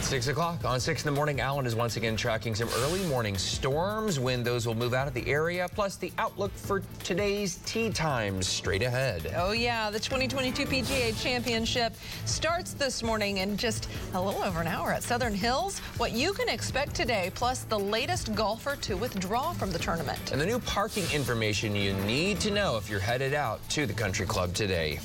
[0.00, 1.42] It's 6 o'clock on 6 in the morning.
[1.42, 5.12] Alan is once again tracking some early morning storms, when those will move out of
[5.12, 9.34] the area, plus the outlook for today's tee times straight ahead.
[9.36, 9.90] Oh, yeah.
[9.90, 11.92] The 2022 PGA Championship
[12.24, 15.80] starts this morning in just a little over an hour at Southern Hills.
[15.98, 20.32] What you can expect today, plus the latest golfer to withdraw from the tournament.
[20.32, 23.92] And the new parking information you need to know if you're headed out to the
[23.92, 24.98] country club today.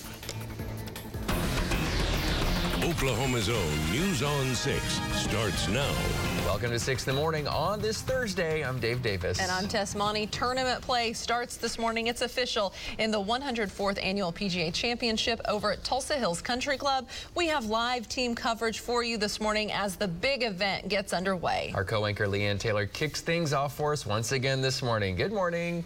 [2.95, 4.81] Oklahoma's own News on 6
[5.15, 5.93] starts now.
[6.45, 8.63] Welcome to 6 in the morning on this Thursday.
[8.63, 9.37] I'm Dave Davis.
[9.41, 10.27] And I'm Tess Monty.
[10.27, 12.07] Tournament play starts this morning.
[12.07, 17.09] It's official in the 104th Annual PGA Championship over at Tulsa Hills Country Club.
[17.35, 21.73] We have live team coverage for you this morning as the big event gets underway.
[21.75, 25.17] Our co-anchor Leanne Taylor kicks things off for us once again this morning.
[25.17, 25.83] Good morning.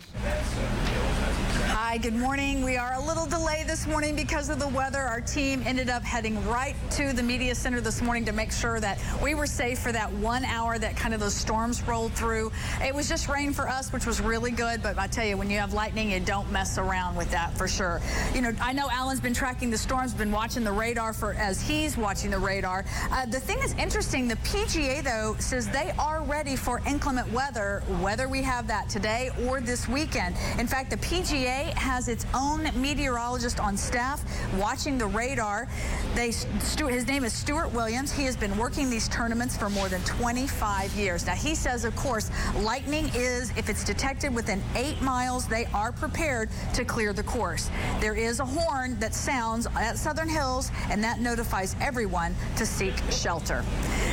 [1.82, 2.62] Hi, good morning.
[2.62, 5.00] We are a little delayed this morning because of the weather.
[5.00, 8.82] Our team ended up heading right to the media center this morning to make sure
[8.82, 12.52] that we were safe for that one hour that kind of those storms rolled through.
[12.84, 14.84] It was just rain for us, which was really good.
[14.84, 17.66] But I tell you, when you have lightning, you don't mess around with that for
[17.66, 18.02] sure.
[18.36, 21.62] You know, I know Alan's been tracking the storms, been watching the radar for as
[21.62, 22.84] he's watching the radar.
[23.10, 24.28] Uh, the thing is interesting.
[24.28, 29.30] The PGA though says they are ready for inclement weather, whether we have that today
[29.48, 30.36] or this weekend.
[30.60, 34.24] In fact, the PGA has its own meteorologist on staff
[34.58, 35.68] watching the radar.
[36.16, 38.12] They, his name is Stuart Williams.
[38.12, 41.26] He has been working these tournaments for more than 25 years.
[41.26, 45.92] Now, he says, of course, lightning is, if it's detected within eight miles, they are
[45.92, 47.70] prepared to clear the course.
[48.00, 52.94] There is a horn that sounds at Southern Hills, and that notifies everyone to seek
[53.12, 53.64] shelter.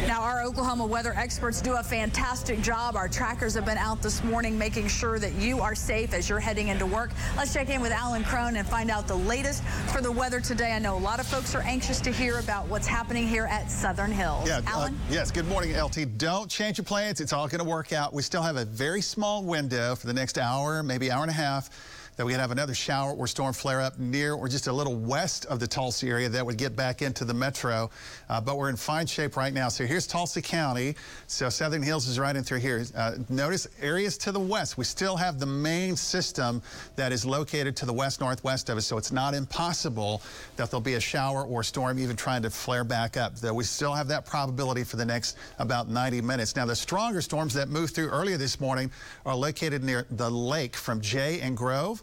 [0.07, 2.97] Now, our Oklahoma weather experts do a fantastic job.
[2.97, 6.41] Our trackers have been out this morning making sure that you are safe as you're
[6.41, 7.11] heading into work.
[7.37, 10.73] Let's check in with Alan Crone and find out the latest for the weather today.
[10.73, 13.71] I know a lot of folks are anxious to hear about what's happening here at
[13.71, 14.49] Southern Hills.
[14.49, 14.95] Yeah, Alan?
[14.95, 16.19] Uh, yes, good morning, LT.
[16.19, 17.21] Don't change your plans.
[17.21, 18.13] It's all going to work out.
[18.13, 21.35] We still have a very small window for the next hour, maybe hour and a
[21.35, 21.71] half
[22.17, 24.97] that we could have another shower or storm flare up near or just a little
[24.97, 27.91] west of the Tulsa area that would get back into the metro.
[28.29, 29.69] Uh, but we're in fine shape right now.
[29.69, 30.97] So here's Tulsa County.
[31.27, 32.85] So Southern Hills is right in through here.
[32.97, 34.79] Uh, notice areas to the west.
[34.79, 36.63] We still have the main system
[36.97, 38.87] that is located to the west northwest of us.
[38.87, 40.23] So it's not impossible
[40.57, 43.37] that there'll be a shower or storm even trying to flare back up.
[43.37, 46.57] Though we still have that probability for the next about 90 minutes.
[46.57, 48.91] Now the stronger storms that moved through earlier this morning
[49.27, 52.03] are located near the lake from Jay and Grove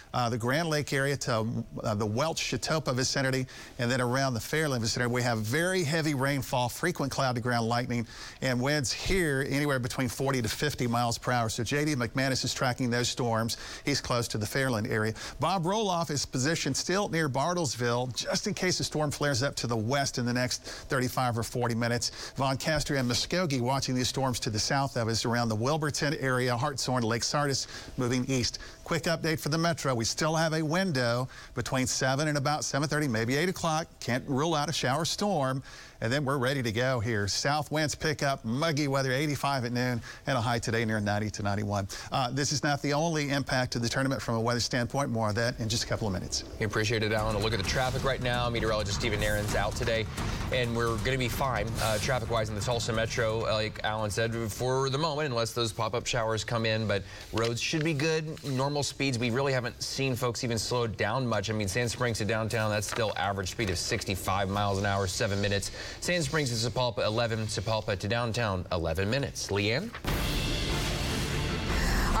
[0.13, 1.45] uh, the Grand Lake area to
[1.83, 3.45] uh, the Welch Chetopa vicinity,
[3.79, 7.67] and then around the Fairland vicinity, we have very heavy rainfall, frequent cloud to ground
[7.67, 8.05] lightning,
[8.41, 11.49] and winds here anywhere between 40 to 50 miles per hour.
[11.49, 11.95] So J.D.
[11.95, 13.57] McManus is tracking those storms.
[13.85, 15.13] He's close to the Fairland area.
[15.39, 19.67] Bob Roloff is positioned still near Bartlesville, just in case the storm flares up to
[19.67, 22.31] the west in the next 35 or 40 minutes.
[22.35, 26.15] Von Castro and Muskogee watching these storms to the south of us around the Wilburton
[26.19, 27.67] area, Hartshorne, Lake Sardis,
[27.97, 28.59] moving east.
[28.83, 30.00] Quick update for the metro.
[30.01, 33.85] We still have a window between 7 and about 7.30, maybe 8 o'clock.
[33.99, 35.61] Can't rule out a shower storm.
[36.01, 37.27] And then we're ready to go here.
[37.27, 41.29] South winds pick up, muggy weather, 85 at noon, and a high today near 90
[41.29, 41.87] to 91.
[42.11, 45.11] Uh, this is not the only impact of the tournament from a weather standpoint.
[45.11, 46.43] More of that in just a couple of minutes.
[46.59, 47.35] We appreciate it, Alan.
[47.35, 48.49] A look at the traffic right now.
[48.49, 50.07] Meteorologist Stephen Aaron's out today,
[50.51, 54.33] and we're going to be fine uh, traffic-wise in the Tulsa Metro, like Alan said,
[54.51, 56.87] for the moment, unless those pop-up showers come in.
[56.87, 58.43] But roads should be good.
[58.43, 59.19] Normal speeds.
[59.19, 61.51] We really haven't seen folks even slow down much.
[61.51, 65.05] I mean, Sand Springs to downtown, that's still average speed of 65 miles an hour,
[65.05, 65.69] seven minutes.
[65.99, 67.47] Sand Springs to Sapulpa, 11.
[67.47, 69.49] Sapulpa to downtown, 11 minutes.
[69.49, 69.91] Leanne?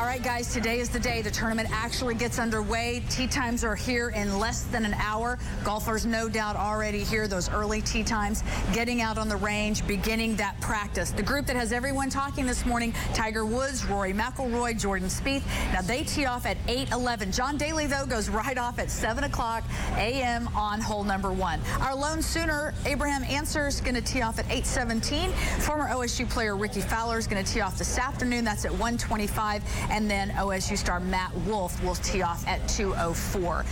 [0.01, 3.03] All right, guys, today is the day the tournament actually gets underway.
[3.07, 5.37] Tee times are here in less than an hour.
[5.63, 7.27] Golfers, no doubt, already here.
[7.27, 11.11] Those early tee times, getting out on the range, beginning that practice.
[11.11, 15.43] The group that has everyone talking this morning, Tiger Woods, Rory McIlroy, Jordan Spieth.
[15.71, 17.31] Now, they tee off at 8.11.
[17.31, 19.63] John Daly, though, goes right off at 7 o'clock
[19.97, 20.47] a.m.
[20.55, 21.59] on hole number one.
[21.79, 25.31] Our lone Sooner, Abraham Ancer, is going to tee off at 8.17.
[25.61, 28.43] Former OSU player Rickie Fowler is going to tee off this afternoon.
[28.43, 29.61] That's at 125
[29.91, 33.65] and then OSU star Matt Wolff will tee off at 204.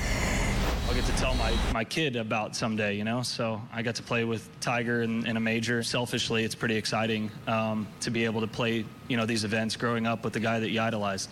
[0.87, 3.21] I'll get to tell my, my kid about someday, you know?
[3.21, 5.81] So I got to play with Tiger in, in a major.
[5.81, 10.05] Selfishly, it's pretty exciting um, to be able to play, you know, these events growing
[10.05, 11.29] up with the guy that you idolized.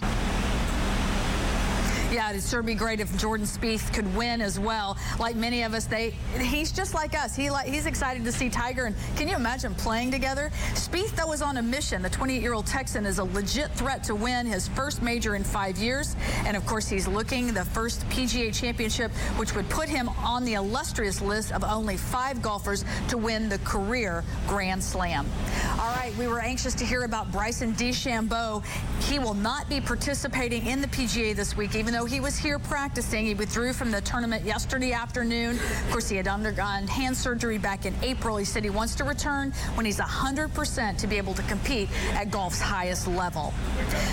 [2.18, 4.98] Yeah, it'd sure be great if Jordan Spieth could win as well.
[5.20, 7.36] Like many of us, they he's just like us.
[7.36, 8.86] He like he's excited to see Tiger.
[8.86, 10.50] And can you imagine playing together?
[10.74, 12.02] Spieth though is on a mission.
[12.02, 16.16] The 28-year-old Texan is a legit threat to win his first major in five years,
[16.44, 20.56] and of course he's looking the first PGA Championship, which would put him on the
[20.56, 25.28] illustrious list of only five golfers to win the career Grand Slam.
[25.74, 28.66] All right, we were anxious to hear about Bryson DeChambeau.
[29.04, 32.60] He will not be participating in the PGA this week, even though he was here
[32.60, 33.26] practicing.
[33.26, 35.56] He withdrew from the tournament yesterday afternoon.
[35.56, 38.38] Of course, he had undergone hand surgery back in April.
[38.38, 42.32] He said he wants to return when he's 100% to be able to compete at
[42.32, 43.54] golf's highest level.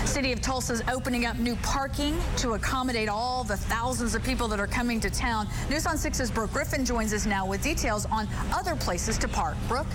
[0.05, 4.47] City of Tulsa is opening up new parking to accommodate all the thousands of people
[4.47, 5.47] that are coming to town.
[5.69, 9.55] News on 6's Brooke Griffin joins us now with details on other places to park.
[9.67, 9.87] Brooke?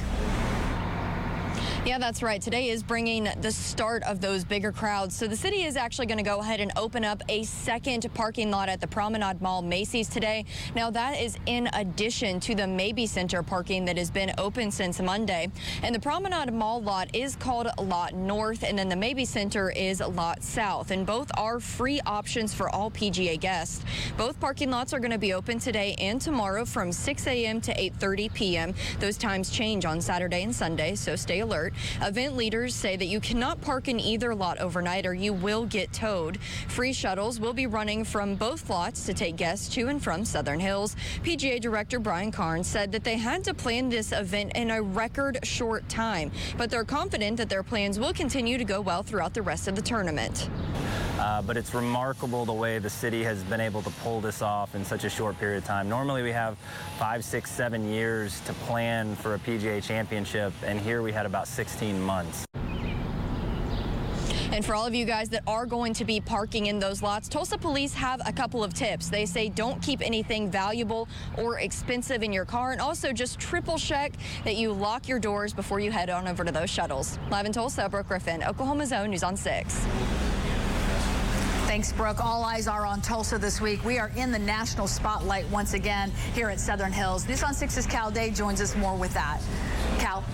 [1.87, 2.43] Yeah, that's right.
[2.43, 5.17] Today is bringing the start of those bigger crowds.
[5.17, 8.50] So the city is actually going to go ahead and open up a second parking
[8.50, 10.44] lot at the Promenade Mall Macy's today.
[10.77, 15.00] Now that is in addition to the Mabee Center parking that has been open since
[15.00, 15.50] Monday.
[15.82, 20.00] And the Promenade Mall lot is called Lot North and then the Mabee Center is
[20.00, 20.91] Lot South.
[20.91, 23.83] And both are free options for all PGA guests.
[24.19, 27.59] Both parking lots are going to be open today and tomorrow from 6 a.m.
[27.62, 28.75] to 8.30 p.m.
[28.99, 31.69] Those times change on Saturday and Sunday, so stay alert.
[32.02, 35.93] Event leaders say that you cannot park in either lot overnight or you will get
[35.93, 36.38] towed.
[36.69, 40.61] Free shuttles will be running from both lots to take guests to and from Southern
[40.61, 40.96] Hills.
[41.22, 45.38] PGA Director Bryan Karns said that they had to plan this event in a record
[45.43, 49.43] short time, but they're confident that their plans will continue to go well throughout the
[49.43, 50.49] rest of the tournament.
[51.20, 54.75] Uh, but it's remarkable the way the city has been able to pull this off
[54.75, 55.87] in such a short period of time.
[55.87, 56.56] Normally we have
[56.99, 61.46] five, six, seven years to plan for a PGA championship, and here we had about
[61.61, 62.47] 16 months.
[64.51, 67.29] And for all of you guys that are going to be parking in those lots,
[67.29, 69.11] Tulsa police have a couple of tips.
[69.11, 73.77] They say don't keep anything valuable or expensive in your car and also just triple
[73.77, 74.15] check
[74.45, 77.19] that you lock your doors before you head on over to those shuttles.
[77.31, 79.75] Live in Tulsa, Brooke Griffin, Oklahoma's Own News on 6.
[81.67, 82.25] Thanks, Brooke.
[82.25, 83.85] All eyes are on Tulsa this week.
[83.85, 87.29] We are in the national spotlight once again here at Southern Hills.
[87.29, 89.43] News on 6's Cal Day joins us more with that.
[89.99, 90.25] Cal.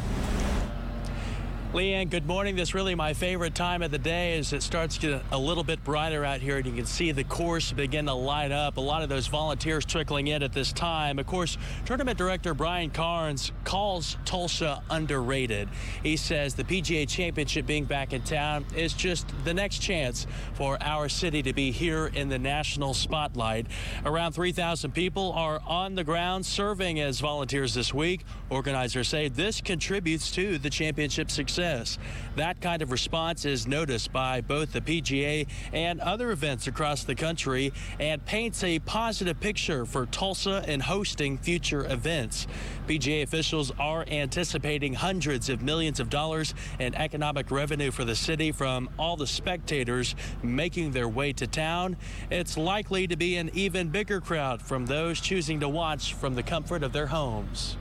[1.73, 2.55] Leanne, good morning.
[2.55, 5.39] This is really my favorite time of the day as it starts to get a
[5.39, 8.77] little bit brighter out here and you can see the course begin to light up.
[8.77, 11.19] A lot of those volunteers trickling in at this time.
[11.19, 15.69] Of course, tournament director Bryan Karns calls Tulsa underrated.
[16.03, 20.79] He says the PGA Championship being back in town is just the next chance for
[20.81, 23.67] our city to be here in the national spotlight.
[24.05, 28.25] Around 3,000 people are on the ground serving as volunteers this week.
[28.51, 31.99] Organizers say this contributes to the championship success success.
[32.37, 37.15] That kind of response is noticed by both the PGA and other events across the
[37.15, 42.47] country and paints a positive picture for Tulsa in hosting future events.
[42.87, 48.53] PGA officials are anticipating hundreds of millions of dollars in economic revenue for the city
[48.53, 51.97] from all the spectators making their way to town.
[52.31, 56.43] It's likely to be an even bigger crowd from those choosing to watch from the
[56.43, 57.79] comfort of their homes.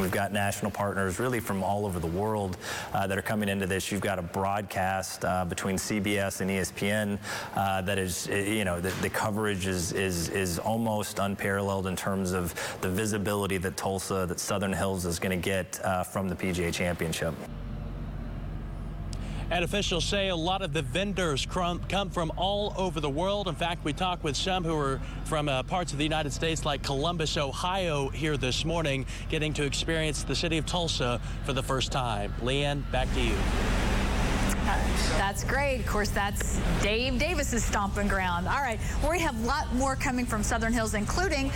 [0.00, 2.56] We've got national partners really from all over the world
[2.94, 3.90] uh, that are coming into this.
[3.90, 7.18] You've got a broadcast uh, between CBS and ESPN
[7.56, 12.30] uh, that is, you know, the, the, coverage is, is, is almost unparalleled in terms
[12.30, 16.36] of the visibility that Tulsa, that Southern Hills is going to get uh, from the
[16.36, 17.34] PGA Championship.
[19.50, 23.48] And officials say a lot of the vendors come from all over the world.
[23.48, 26.66] In fact, we talked with some who are from uh, parts of the United States
[26.66, 31.62] like Columbus, Ohio here this morning, getting to experience the city of Tulsa for the
[31.62, 32.34] first time.
[32.42, 33.34] Leanne, back to you.
[35.16, 35.80] That's great.
[35.80, 38.46] Of course, that's Dave Davis's stomping ground.
[38.46, 41.50] All right, we have a lot more coming from Southern Hills, including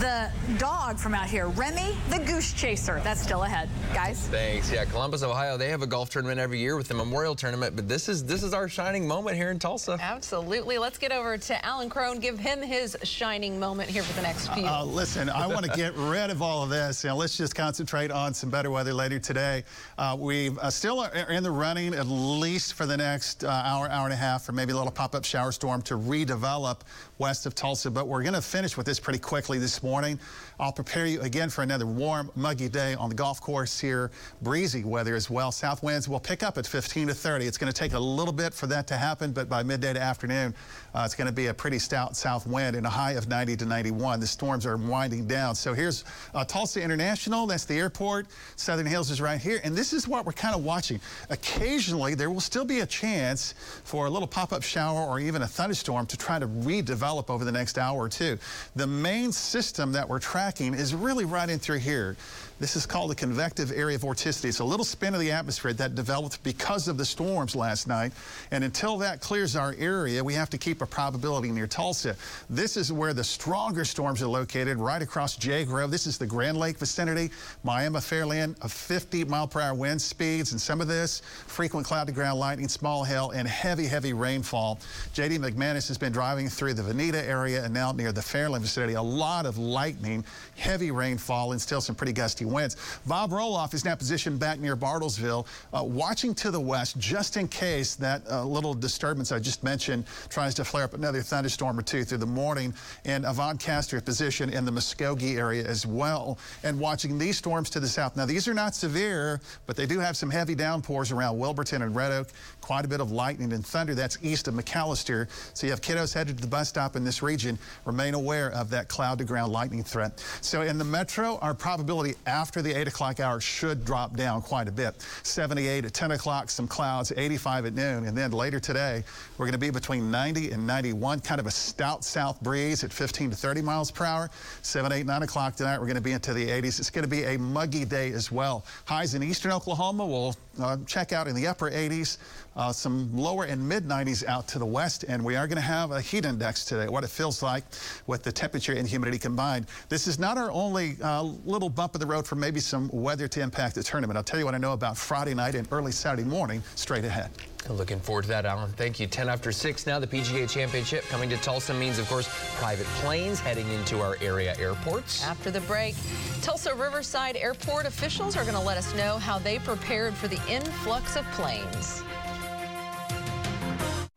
[0.00, 3.00] the dog from out here, Remy the Goose Chaser.
[3.02, 4.26] That's still ahead, guys.
[4.28, 4.70] Thanks.
[4.70, 7.88] Yeah, Columbus, Ohio, they have a golf tournament every year with the Memorial Tournament, but
[7.88, 9.96] this is this is our shining moment here in Tulsa.
[10.00, 10.76] Absolutely.
[10.76, 14.48] Let's get over to Alan Crone, give him his shining moment here for the next
[14.48, 14.66] few.
[14.66, 17.02] Uh, listen, I want to get rid of all of this.
[17.02, 19.64] You know, let's just concentrate on some better weather later today.
[19.96, 23.88] Uh, we uh, still are in the running at least for the next uh, hour,
[23.88, 26.80] hour and a half for maybe a little pop-up shower storm to redevelop
[27.18, 27.90] west of Tulsa.
[27.90, 30.18] But we're going to finish with this pretty quickly this morning.
[30.60, 34.10] I'll prepare you again for another warm, muggy day on the golf course here.
[34.42, 35.52] Breezy weather as well.
[35.52, 37.46] South winds will pick up at 15 to 30.
[37.46, 40.00] It's going to take a little bit for that to happen, but by midday to
[40.00, 40.54] afternoon,
[40.94, 43.56] uh, it's going to be a pretty stout south wind and a high of 90
[43.56, 44.20] to 91.
[44.20, 45.54] The storms are winding down.
[45.54, 47.46] So here's uh, Tulsa International.
[47.46, 48.26] That's the airport.
[48.56, 49.60] Southern Hills is right here.
[49.64, 51.00] And this is what we're kind of watching.
[51.30, 55.46] Occasionally, there will still be a chance for a little pop-up shower or even a
[55.46, 58.38] thunderstorm to try to redevelop over the next hour or two.
[58.76, 62.16] The main system that we're tracking is really right in through here.
[62.60, 64.46] This is called a convective area of vorticity.
[64.46, 68.12] It's a little spin of the atmosphere that developed because of the storms last night.
[68.50, 72.16] And until that clears our area, we have to keep a probability near Tulsa.
[72.50, 75.92] This is where the stronger storms are located, right across Jay Grove.
[75.92, 77.30] This is the Grand Lake vicinity,
[77.62, 80.50] Miami Fairland, of 50 mile per hour wind speeds.
[80.50, 84.80] And some of this, frequent cloud to ground lightning, small hail, and heavy, heavy rainfall.
[85.12, 85.38] J.D.
[85.38, 88.94] McManus has been driving through the Vinita area and now near the Fairland vicinity.
[88.94, 90.24] A lot of lightning,
[90.56, 92.76] heavy rainfall, and still some pretty gusty winds.
[93.06, 97.48] Bob Roloff is now positioned back near Bartlesville, uh, watching to the west just in
[97.48, 101.82] case that uh, little disturbance I just mentioned tries to flare up another thunderstorm or
[101.82, 102.74] two through the morning.
[103.04, 106.38] And Yvonne Castor positioned in the Muskogee area as well.
[106.62, 108.16] And watching these storms to the south.
[108.16, 111.94] Now, these are not severe, but they do have some heavy downpours around Wilburton and
[111.94, 112.28] Red Oak.
[112.68, 113.94] Quite a bit of lightning and thunder.
[113.94, 115.26] That's east of McAlester.
[115.54, 117.58] So you have kiddos headed to the bus stop in this region.
[117.86, 120.22] Remain aware of that cloud to ground lightning threat.
[120.42, 124.68] So in the metro, our probability after the 8 o'clock hour should drop down quite
[124.68, 125.02] a bit.
[125.22, 128.04] 78 at 10 o'clock, some clouds, 85 at noon.
[128.04, 129.02] And then later today,
[129.38, 132.92] we're going to be between 90 and 91, kind of a stout south breeze at
[132.92, 134.28] 15 to 30 miles per hour.
[134.60, 136.80] 7, 8, 9 o'clock tonight, we're going to be into the 80s.
[136.80, 138.66] It's going to be a muggy day as well.
[138.84, 142.18] Highs in eastern Oklahoma will uh, check out in the upper 80s.
[142.58, 145.62] Uh, some lower and mid 90s out to the west, and we are going to
[145.62, 147.62] have a heat index today, what it feels like
[148.08, 149.64] with the temperature and humidity combined.
[149.88, 153.28] This is not our only uh, little bump in the road for maybe some weather
[153.28, 154.16] to impact the tournament.
[154.16, 157.30] I'll tell you what I know about Friday night and early Saturday morning straight ahead.
[157.68, 158.72] Looking forward to that, Alan.
[158.72, 159.06] Thank you.
[159.06, 160.00] 10 after 6 now.
[160.00, 164.56] The PGA Championship coming to Tulsa means, of course, private planes heading into our area
[164.58, 165.22] airports.
[165.22, 165.94] After the break,
[166.40, 170.40] Tulsa Riverside Airport officials are going to let us know how they prepared for the
[170.48, 172.02] influx of planes.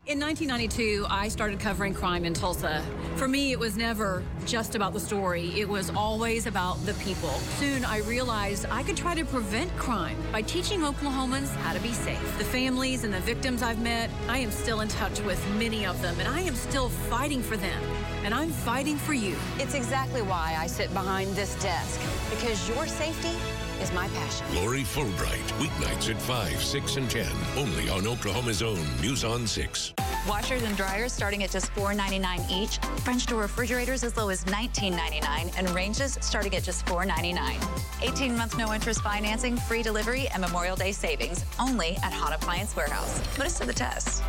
[0.08, 2.84] In 1992, I started covering crime in Tulsa.
[3.18, 5.54] For me, it was never just about the story.
[5.56, 7.30] It was always about the people.
[7.60, 11.92] Soon, I realized I could try to prevent crime by teaching Oklahomans how to be
[11.94, 12.38] safe.
[12.40, 16.02] The families and the victims I've met, I am still in touch with many of
[16.02, 17.82] them, and I am still fighting for them.
[18.26, 19.36] And I'm fighting for you.
[19.60, 23.38] It's exactly why I sit behind this desk, because your safety
[23.82, 24.46] is my passion.
[24.56, 27.26] Lori Fulbright, weeknights at 5, 6, and 10,
[27.58, 29.94] only on Oklahoma's own News on 6.
[30.28, 32.78] Washers and dryers starting at just $4.99 each.
[33.04, 37.58] French door refrigerators as low as $19.99 and ranges starting at just $4.99.
[38.04, 42.76] 18 month no interest financing, free delivery, and Memorial Day savings only at Hahn Appliance
[42.76, 43.22] Warehouse.
[43.36, 44.24] Put us to the test.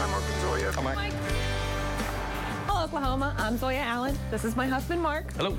[0.00, 1.12] I'm Mark and Come on.
[2.82, 3.32] Hello, Oklahoma.
[3.38, 4.18] I'm Zoya Allen.
[4.32, 5.32] This is my husband, Mark.
[5.34, 5.56] Hello.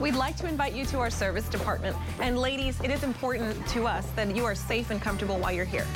[0.00, 1.96] We'd like to invite you to our service department.
[2.18, 5.64] And ladies, it is important to us that you are safe and comfortable while you're
[5.64, 5.86] here.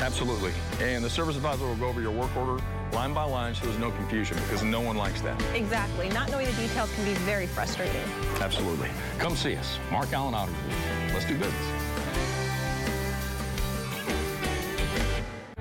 [0.00, 0.50] Absolutely.
[0.80, 2.60] And the service advisor will go over your work order
[2.92, 5.40] line by line so there's no confusion because no one likes that.
[5.54, 6.08] Exactly.
[6.08, 8.02] Not knowing the details can be very frustrating.
[8.40, 8.90] Absolutely.
[9.18, 9.78] Come see us.
[9.92, 11.12] Mark Allen Auto Group.
[11.12, 11.86] Let's do business.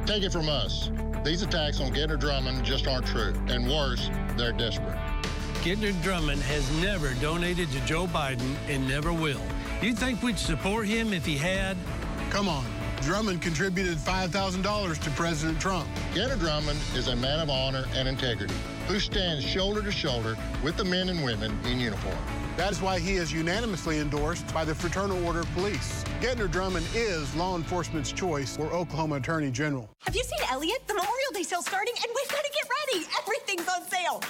[0.07, 0.89] Take it from us.
[1.25, 3.33] These attacks on Gentner Drummond just aren't true.
[3.47, 4.95] And worse, they're desperate.
[5.63, 9.41] Gentner Drummond has never donated to Joe Biden and never will.
[9.81, 11.77] You think we'd support him if he had?
[12.29, 12.63] Come on.
[13.01, 15.89] Drummond contributed $5,000 to President Trump.
[16.13, 18.53] Gentner Drummond is a man of honor and integrity
[18.87, 22.19] who stands shoulder to shoulder with the men and women in uniform.
[22.55, 26.05] That is why he is unanimously endorsed by the Fraternal Order of Police.
[26.25, 29.87] Gentner Drummond is law enforcement's choice for Oklahoma Attorney General.
[29.99, 30.79] Have you seen Elliot?
[30.87, 33.05] The Memorial Day sale starting, and we've got to get ready.
[33.21, 34.23] Everything's on sale.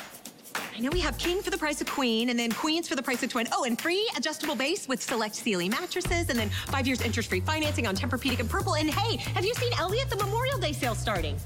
[0.75, 3.02] I know we have king for the price of queen, and then queens for the
[3.02, 3.48] price of twin.
[3.54, 7.88] Oh, and free adjustable base with select Sealy mattresses, and then five years interest-free financing
[7.88, 8.75] on Tempur-Pedic and Purple.
[8.75, 10.10] And hey, have you seen Elliot?
[10.10, 11.38] The Memorial Day sale starting.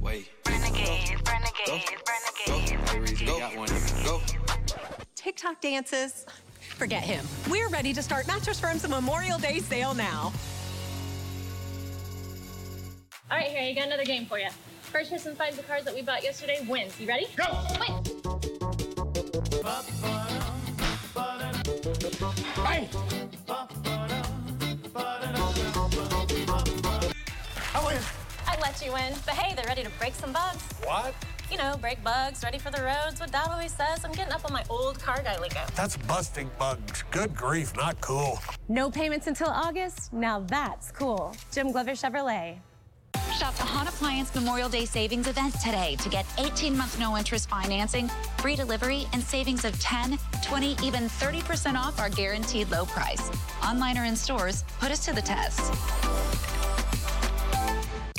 [0.00, 0.30] Wait.
[0.48, 1.98] Renegade, renegade,
[2.48, 3.26] renegade.
[3.26, 3.38] Go.
[3.40, 3.68] Got one.
[4.06, 4.22] Go.
[5.14, 6.24] TikTok dances.
[6.74, 7.24] Forget him.
[7.48, 10.32] We're ready to start Mattress Firm's Memorial Day sale now.
[13.30, 14.48] All right, here, I got another game for you.
[14.82, 16.98] First person finds the cards that we bought yesterday wins.
[17.00, 17.28] You ready?
[17.36, 17.44] Go!
[17.78, 18.02] Win!
[22.64, 22.88] Hey!
[27.72, 27.98] I win.
[28.46, 29.12] I let let you win.
[29.24, 30.62] But hey, they're ready to break some bugs.
[30.84, 31.14] What?
[31.54, 33.20] You know, break bugs, ready for the roads.
[33.20, 34.04] What Dad always says.
[34.04, 35.60] I'm getting up on my old car guy lingo.
[35.76, 37.04] That's busting bugs.
[37.12, 38.40] Good grief, not cool.
[38.68, 40.12] No payments until August?
[40.12, 41.36] Now that's cool.
[41.52, 42.56] Jim Glover Chevrolet.
[43.38, 47.48] Shop the Hahn Appliance Memorial Day savings event today to get 18 month no interest
[47.48, 53.30] financing, free delivery, and savings of 10, 20, even 30% off our guaranteed low price.
[53.62, 55.72] Online or in stores, put us to the test.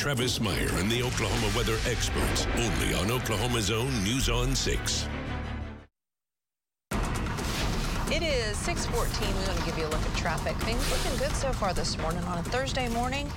[0.05, 5.07] Travis Meyer and the Oklahoma weather experts, only on Oklahoma's own News on 6.
[8.11, 9.27] It is 614.
[9.27, 10.55] We want to give you a look at traffic.
[10.57, 13.27] Things looking good so far this morning on a Thursday morning.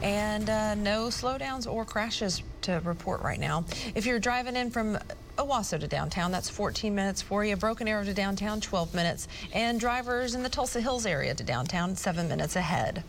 [0.00, 3.66] And uh, no slowdowns or crashes to report right now.
[3.94, 4.98] If you're driving in from
[5.36, 7.56] Owasso to downtown, that's 14 minutes for you.
[7.56, 9.28] Broken Arrow to downtown, 12 minutes.
[9.52, 13.04] And drivers in the Tulsa Hills area to downtown, 7 minutes ahead.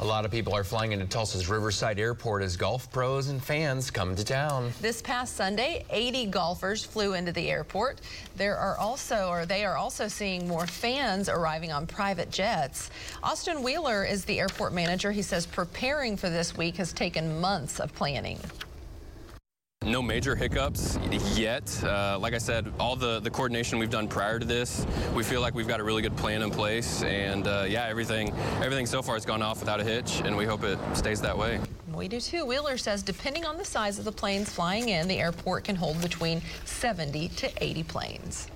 [0.00, 3.90] A lot of people are flying into Tulsa's Riverside Airport as golf pros and fans
[3.90, 4.72] come to town.
[4.80, 8.00] This past Sunday, 80 golfers flew into the airport.
[8.34, 12.88] There are also, or they are also seeing more fans arriving on private jets.
[13.22, 15.12] Austin Wheeler is the airport manager.
[15.12, 18.38] He says preparing for this week has taken months of planning.
[19.86, 20.98] No major hiccups
[21.34, 21.82] yet.
[21.82, 25.40] Uh, like I said, all the, the coordination we've done prior to this, we feel
[25.40, 27.02] like we've got a really good plan in place.
[27.02, 28.30] And uh, yeah, everything,
[28.62, 31.36] everything so far has gone off without a hitch, and we hope it stays that
[31.36, 31.60] way.
[31.94, 32.44] We do too.
[32.44, 36.02] Wheeler says depending on the size of the planes flying in, the airport can hold
[36.02, 38.48] between 70 to 80 planes.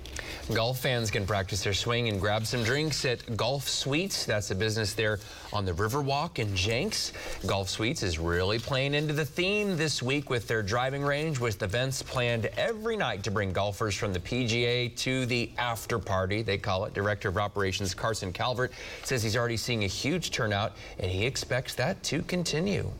[0.53, 4.27] Golf fans can practice their swing and grab some drinks at Golf Suites.
[4.27, 5.17] That's a business there
[5.51, 7.13] on the Riverwalk in Jenks.
[7.47, 11.63] Golf Suites is really playing into the theme this week with their driving range, with
[11.63, 16.59] events planned every night to bring golfers from the PGA to the after party, they
[16.59, 16.93] call it.
[16.93, 18.71] Director of Operations Carson Calvert
[19.03, 22.91] says he's already seeing a huge turnout, and he expects that to continue.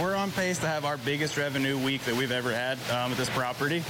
[0.00, 3.16] We're on pace to have our biggest revenue week that we've ever had um, at
[3.16, 3.82] this property.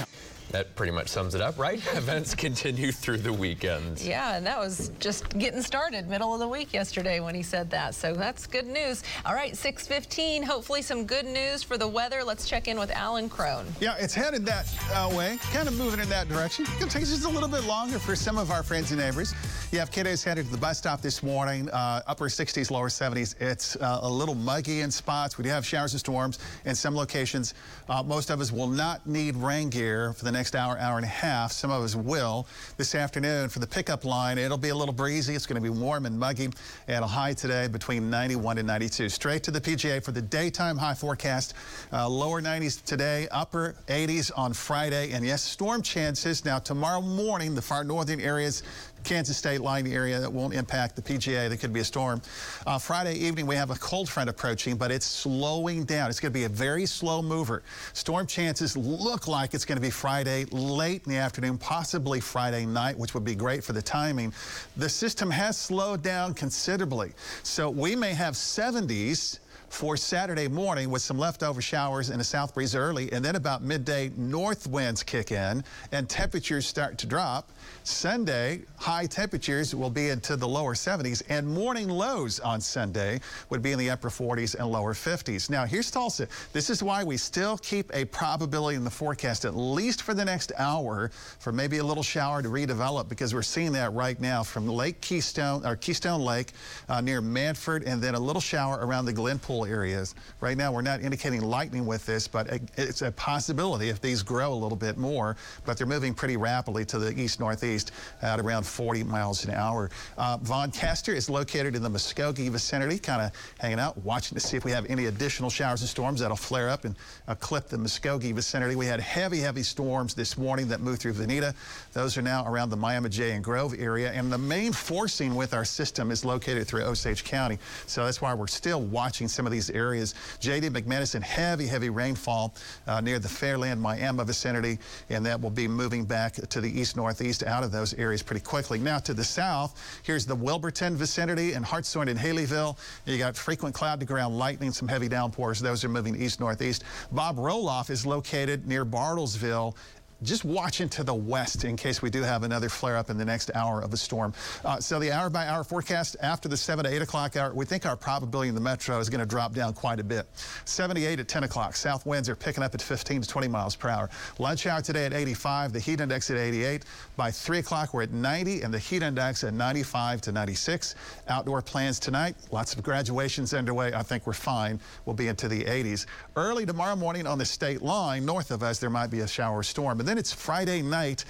[0.51, 1.77] That pretty much sums it up, right?
[1.95, 4.01] Events continue through the weekend.
[4.01, 7.69] Yeah, and that was just getting started middle of the week yesterday when he said
[7.71, 7.95] that.
[7.95, 9.03] So that's good news.
[9.25, 12.23] All right, 615, hopefully some good news for the weather.
[12.23, 13.65] Let's check in with Alan Crone.
[13.81, 16.65] Yeah, it's headed that uh, way, kind of moving in that direction.
[16.65, 19.01] It's going to take just a little bit longer for some of our friends and
[19.01, 19.33] neighbors.
[19.71, 23.35] You have kiddos headed to the bus stop this morning, uh, upper 60s, lower 70s.
[23.41, 25.37] It's uh, a little muggy in spots.
[25.37, 27.53] We do have showers and storms in some locations.
[27.89, 31.03] Uh, most of us will not need rain gear for the next hour, hour and
[31.03, 31.51] a half.
[31.51, 32.45] Some of us will.
[32.77, 35.33] This afternoon for the pickup line, it'll be a little breezy.
[35.33, 36.49] It's going to be warm and muggy
[36.87, 39.09] and a high today between 91 and 92.
[39.09, 41.55] Straight to the PGA for the daytime high forecast.
[41.91, 45.11] Uh, lower 90s today, upper 80s on Friday.
[45.11, 46.45] And yes, storm chances.
[46.45, 48.61] Now, tomorrow morning, the far northern areas
[49.07, 51.47] Kansas State line area that won't impact the PGA.
[51.47, 52.21] There could be a storm.
[52.65, 56.09] Uh, Friday evening, we have a cold front approaching, but it's slowing down.
[56.09, 57.63] It's going to be a very slow mover.
[57.93, 62.65] Storm chances look like it's going to be Friday late in the afternoon, possibly Friday
[62.65, 64.33] night, which would be great for the timing.
[64.75, 69.39] The system has slowed down considerably, so we may have 70s
[69.69, 73.63] for Saturday morning with some leftover showers and a south breeze early, and then about
[73.63, 77.51] midday, north winds kick in and temperatures start to drop.
[77.83, 83.61] Sunday, high temperatures will be into the lower 70s, and morning lows on Sunday would
[83.61, 85.49] be in the upper 40s and lower 50s.
[85.49, 86.27] Now, here's Tulsa.
[86.51, 90.25] This is why we still keep a probability in the forecast, at least for the
[90.25, 94.43] next hour, for maybe a little shower to redevelop, because we're seeing that right now
[94.43, 96.51] from Lake Keystone, or Keystone Lake
[96.89, 100.13] uh, near Mannford, and then a little shower around the Glenpool areas.
[100.41, 104.53] Right now, we're not indicating lightning with this, but it's a possibility if these grow
[104.53, 107.91] a little bit more, but they're moving pretty rapidly to the east northeast
[108.21, 109.89] at around 40 miles an hour.
[110.17, 114.57] Uh, Von is located in the Muskogee vicinity, kind of hanging out, watching to see
[114.57, 116.95] if we have any additional showers and storms that'll flare up and
[117.39, 118.75] clip the Muskogee vicinity.
[118.75, 121.55] We had heavy, heavy storms this morning that moved through Vinita.
[121.93, 125.53] Those are now around the Miami Jay and Grove area, and the main forcing with
[125.53, 127.57] our system is located through Osage County.
[127.87, 130.13] So that's why we're still watching some of these areas.
[130.39, 130.69] J.D.
[130.69, 132.53] McManus heavy, heavy rainfall
[132.85, 134.77] uh, near the Fairland, Miami vicinity,
[135.09, 138.77] and that will be moving back to the east-northeast out of those areas pretty quickly.
[138.79, 142.77] Now to the south, here's the Wilburton vicinity and Hartshorne and Haileyville.
[143.05, 145.59] You got frequent cloud to ground lightning, some heavy downpours.
[145.59, 146.83] Those are moving east-northeast.
[147.11, 149.75] Bob Roloff is located near Bartlesville
[150.23, 153.25] just watching to the west in case we do have another flare up in the
[153.25, 154.33] next hour of a storm.
[154.65, 157.65] Uh, so the hour by hour forecast after the 7 to 8 o'clock hour, we
[157.65, 160.27] think our probability in the metro is going to drop down quite a bit.
[160.65, 161.75] 78 at 10 o'clock.
[161.75, 164.09] South winds are picking up at 15 to 20 miles per hour.
[164.39, 166.85] Lunch hour today at 85, the heat index at 88.
[167.15, 170.95] By 3 o'clock, we're at 90, and the heat index at 95 to 96.
[171.27, 173.93] Outdoor plans tonight, lots of graduations underway.
[173.93, 174.79] I think we're fine.
[175.05, 176.05] We'll be into the 80s.
[176.35, 179.63] Early tomorrow morning on the state line, north of us, there might be a shower
[179.63, 179.99] storm.
[179.99, 181.25] And then it's Friday night.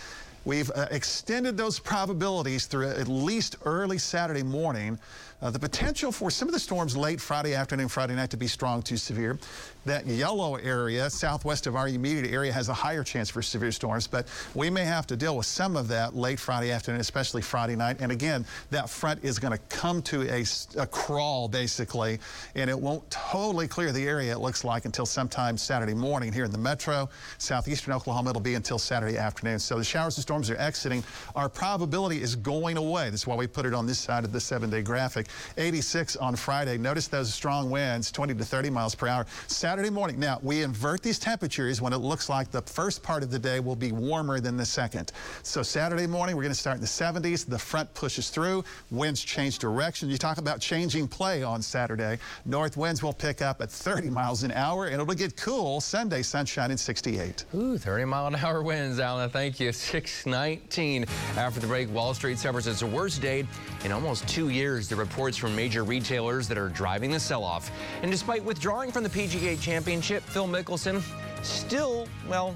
[0.45, 4.97] We've uh, extended those probabilities through at least early Saturday morning.
[5.39, 8.47] Uh, the potential for some of the storms late Friday afternoon, Friday night to be
[8.47, 9.37] strong to severe.
[9.85, 14.07] That yellow area, southwest of our immediate area, has a higher chance for severe storms,
[14.07, 17.75] but we may have to deal with some of that late Friday afternoon, especially Friday
[17.75, 17.97] night.
[17.99, 20.43] And again, that front is going to come to a,
[20.75, 22.17] a crawl, basically,
[22.55, 26.45] and it won't totally clear the area, it looks like, until sometime Saturday morning here
[26.45, 27.07] in the metro.
[27.37, 29.59] Southeastern Oklahoma, it'll be until Saturday afternoon.
[29.59, 31.03] So the showers and storms are exiting.
[31.35, 33.11] Our probability is going away.
[33.11, 35.26] That's why we put it on this side of the seven-day graphic.
[35.57, 36.77] 86 on Friday.
[36.77, 39.25] Notice those strong winds, 20 to 30 miles per hour.
[39.47, 40.19] Saturday morning.
[40.19, 43.59] Now, we invert these temperatures when it looks like the first part of the day
[43.59, 45.11] will be warmer than the second.
[45.43, 47.45] So Saturday morning, we're going to start in the 70s.
[47.45, 48.63] The front pushes through.
[48.91, 50.09] Winds change direction.
[50.09, 52.19] You talk about changing play on Saturday.
[52.45, 56.21] North winds will pick up at 30 miles an hour, and it'll get cool Sunday,
[56.21, 57.45] sunshine in 68.
[57.55, 59.29] Ooh, 30 mile an hour winds, Alan.
[59.29, 59.71] Thank you.
[59.71, 61.05] 619
[61.37, 61.91] after the break.
[61.93, 63.45] Wall Street suffers its worst day
[63.83, 64.87] in almost two years.
[64.87, 67.71] The reports from major retailers that are driving the sell-off.
[68.03, 71.01] And despite withdrawing from the PGA Championship, Phil Mickelson
[71.41, 72.55] still, well,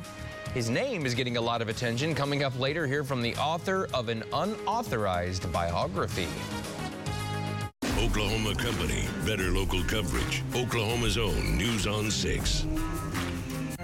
[0.53, 2.13] his name is getting a lot of attention.
[2.13, 6.27] Coming up later, here from the author of an unauthorized biography.
[7.97, 10.43] Oklahoma Company, better local coverage.
[10.53, 12.61] Oklahoma's own News on 6.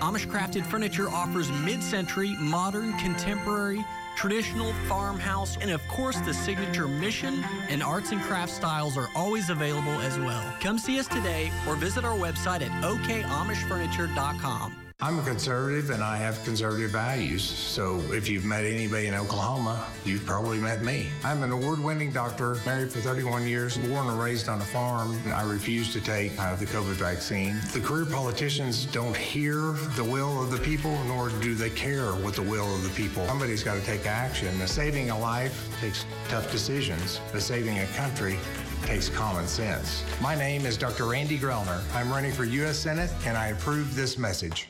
[0.02, 3.84] Amish Crafted Furniture offers mid century, modern, contemporary,
[4.18, 9.50] traditional, farmhouse, and of course the signature mission and arts and crafts styles are always
[9.50, 10.44] available as well.
[10.60, 14.87] Come see us today or visit our website at okamishfurniture.com.
[15.00, 17.44] I'm a conservative and I have conservative values.
[17.44, 21.10] So if you've met anybody in Oklahoma, you've probably met me.
[21.24, 25.16] I'm an award winning doctor, married for 31 years, born and raised on a farm.
[25.28, 27.58] I refuse to take uh, the COVID vaccine.
[27.74, 32.34] The career politicians don't hear the will of the people, nor do they care what
[32.34, 33.24] the will of the people.
[33.28, 34.50] Somebody's got to take action.
[34.66, 38.40] Saving a life takes tough decisions, but saving a country
[38.82, 40.04] takes common sense.
[40.24, 41.06] My name is Dr.
[41.06, 41.84] Randy Grellner.
[41.94, 42.80] I'm running for U.S.
[42.80, 44.70] Senate, and I approve this message.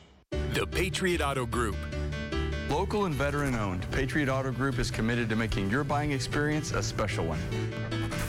[0.54, 1.76] The Patriot Auto Group.
[2.70, 6.82] Local and veteran owned, Patriot Auto Group is committed to making your buying experience a
[6.82, 7.38] special one.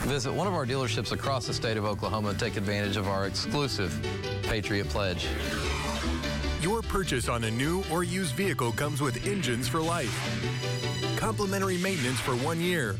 [0.06, 3.26] Visit one of our dealerships across the state of Oklahoma and take advantage of our
[3.26, 3.98] exclusive
[4.42, 5.26] Patriot Pledge.
[6.60, 10.14] Your purchase on a new or used vehicle comes with engines for life,
[11.16, 12.96] complimentary maintenance for one year,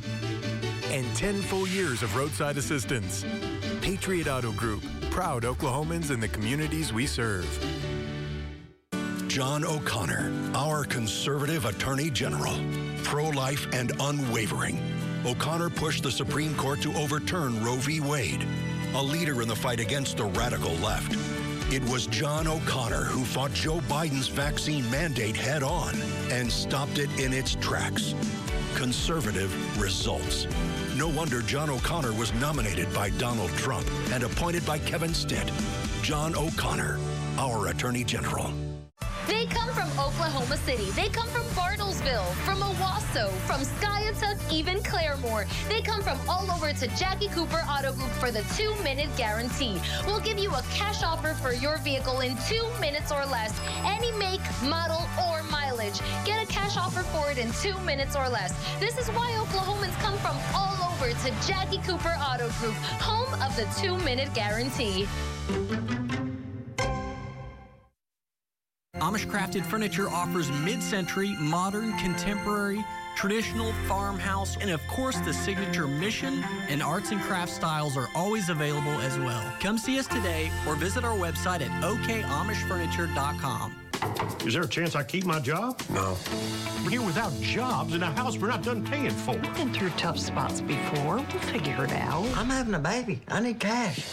[0.91, 3.25] and 10 full years of roadside assistance.
[3.83, 7.47] Patriot Auto Group, proud Oklahomans in the communities we serve.
[9.31, 12.59] John O'Connor, our conservative attorney general,
[13.05, 14.83] pro life and unwavering.
[15.25, 18.01] O'Connor pushed the Supreme Court to overturn Roe v.
[18.01, 18.45] Wade,
[18.93, 21.17] a leader in the fight against the radical left.
[21.73, 25.95] It was John O'Connor who fought Joe Biden's vaccine mandate head on
[26.33, 28.17] and stopped it in its tracks.
[28.75, 30.49] Conservative results.
[30.97, 35.49] No wonder John O'Connor was nominated by Donald Trump and appointed by Kevin Stitt.
[36.03, 36.99] John O'Connor,
[37.39, 38.53] our Attorney General.
[39.31, 40.91] They come from Oklahoma City.
[40.91, 45.47] They come from Bartlesville, from Owasso, from Skiatook, even Claremore.
[45.69, 49.81] They come from all over to Jackie Cooper Auto Group for the two minute guarantee.
[50.05, 53.55] We'll give you a cash offer for your vehicle in two minutes or less.
[53.85, 56.01] Any make, model, or mileage.
[56.25, 58.53] Get a cash offer for it in two minutes or less.
[58.81, 63.55] This is why Oklahomans come from all over to Jackie Cooper Auto Group, home of
[63.55, 65.07] the two minute guarantee.
[69.01, 72.85] Amish Crafted Furniture offers mid century, modern, contemporary,
[73.17, 78.51] traditional, farmhouse, and of course the signature mission and arts and crafts styles are always
[78.51, 79.43] available as well.
[79.61, 83.77] Come see us today or visit our website at okamishfurniture.com.
[84.47, 85.81] Is there a chance I keep my job?
[85.91, 86.17] No.
[86.85, 89.33] We're here without jobs in a house we're not done paying for.
[89.33, 91.17] I've been through tough spots before.
[91.17, 92.27] We'll figure it out.
[92.37, 93.21] I'm having a baby.
[93.29, 94.13] I need cash.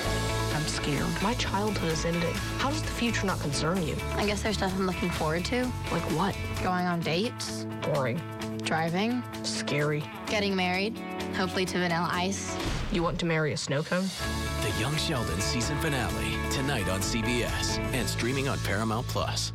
[0.87, 1.05] I'm.
[1.21, 2.33] My childhood is ending.
[2.59, 3.95] How does the future not concern you?
[4.15, 5.63] I guess there's stuff I'm looking forward to.
[5.91, 6.35] Like what?
[6.63, 7.65] Going on dates.
[7.81, 8.21] Boring.
[8.63, 9.21] Driving.
[9.43, 10.03] Scary.
[10.27, 10.97] Getting married.
[11.35, 12.55] Hopefully to Vanilla Ice.
[12.91, 14.05] You want to marry a snow cone?
[14.61, 19.51] The Young Sheldon season finale tonight on CBS and streaming on Paramount Plus.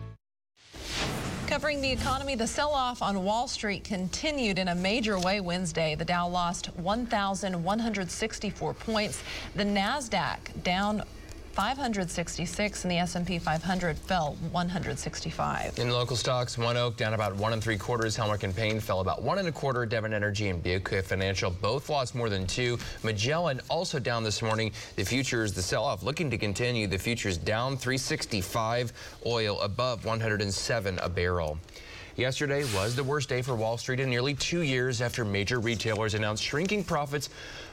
[1.46, 5.94] Covering the economy, the sell-off on Wall Street continued in a major way Wednesday.
[5.94, 9.22] The Dow lost 1,164 points.
[9.54, 11.02] The Nasdaq down
[11.52, 15.78] 566 and the S&P 500 fell 165.
[15.78, 18.16] In local stocks, ONEOK down about one and three quarters.
[18.16, 19.84] Helmerich and Payne fell about one and a quarter.
[19.84, 22.78] Devon Energy and BOK Financial both lost more than two.
[23.02, 24.72] Magellan also down this morning.
[24.96, 26.86] The futures, the sell-off looking to continue.
[26.86, 28.92] The futures down 365.
[29.26, 31.58] Oil above 107 a barrel.
[32.16, 36.12] Yesterday was the worst day for Wall Street in nearly two years after major retailers
[36.12, 37.30] announced shrinking profits.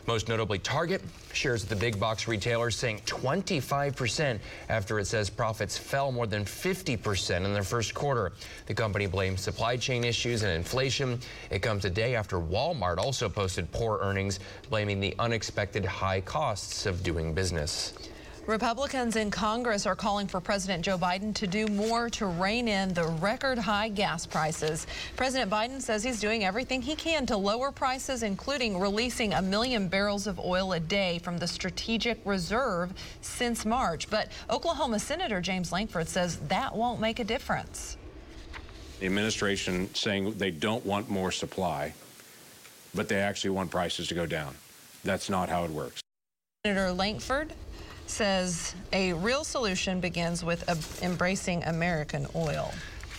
[0.09, 5.77] Most notably, Target shares of the big box retailers sank 25% after it says profits
[5.77, 8.31] fell more than 50% in their first quarter.
[8.65, 11.19] The company blames supply chain issues and inflation.
[11.51, 14.39] It comes a day after Walmart also posted poor earnings,
[14.71, 17.93] blaming the unexpected high costs of doing business.
[18.49, 22.91] Republicans in Congress are calling for President Joe Biden to do more to rein in
[22.95, 24.87] the record high gas prices.
[25.15, 29.87] President Biden says he's doing everything he can to lower prices, including releasing a million
[29.87, 34.09] barrels of oil a day from the strategic reserve since March.
[34.09, 37.97] But Oklahoma Senator James Lankford says that won't make a difference.
[38.99, 41.93] The administration saying they don't want more supply,
[42.95, 44.55] but they actually want prices to go down.
[45.03, 46.01] That's not how it works.
[46.65, 47.53] Senator Lankford
[48.09, 52.73] says a real solution begins with embracing American oil.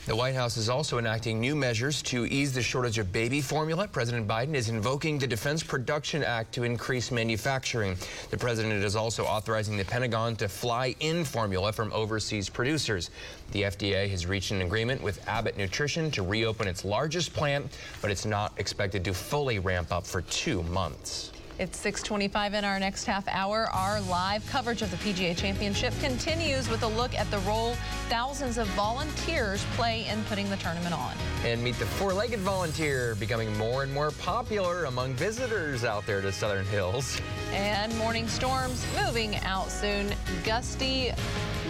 [0.07, 3.87] The White House is also enacting new measures to ease the shortage of baby formula.
[3.87, 7.97] President Biden is invoking the Defense Production Act to increase manufacturing.
[8.31, 13.11] The president is also authorizing the Pentagon to fly in formula from overseas producers.
[13.53, 18.11] The FDA has reached an agreement with Abbott Nutrition to reopen its largest plant, but
[18.11, 21.31] it's not expected to fully ramp up for two months.
[21.61, 23.69] It's 625 in our next half hour.
[23.75, 27.75] Our live coverage of the PGA Championship continues with a look at the role
[28.09, 31.15] thousands of volunteers play in putting the tournament on.
[31.45, 36.33] And meet the four-legged volunteer becoming more and more popular among visitors out there to
[36.33, 37.21] Southern Hills.
[37.53, 40.15] And morning storms moving out soon.
[40.45, 41.13] Gusty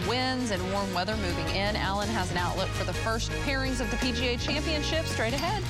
[0.07, 1.75] winds and warm weather moving in.
[1.75, 5.65] Alan has an outlook for the first pairings of the PGA Championship straight ahead.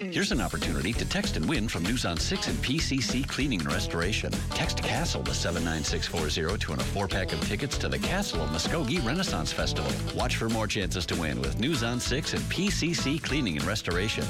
[0.00, 3.70] Here's an opportunity to text and win from News on 6 and PCC Cleaning and
[3.70, 4.32] Restoration.
[4.54, 9.04] Text CASTLE to 79640 to win a four-pack of tickets to the Castle of Muskogee
[9.04, 9.92] Renaissance Festival.
[10.16, 14.24] Watch for more chances to win with News on 6 and PCC Cleaning and Restoration.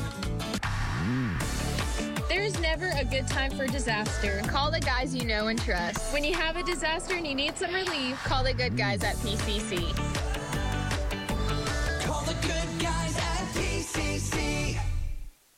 [2.28, 4.42] There's never a good time for disaster.
[4.48, 6.12] Call the guys you know and trust.
[6.12, 9.10] When you have a disaster and you need some relief, call the good guys mm.
[9.10, 10.29] at PCC.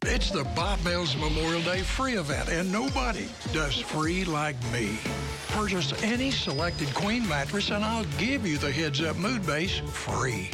[0.05, 4.99] It's the Bob Mills Memorial Day free event, and nobody does free like me.
[5.49, 10.51] Purchase any selected queen mattress, and I'll give you the Heads Up Mood Base free.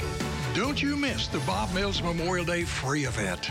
[0.55, 3.51] Don't you miss the Bob Mills Memorial Day free event.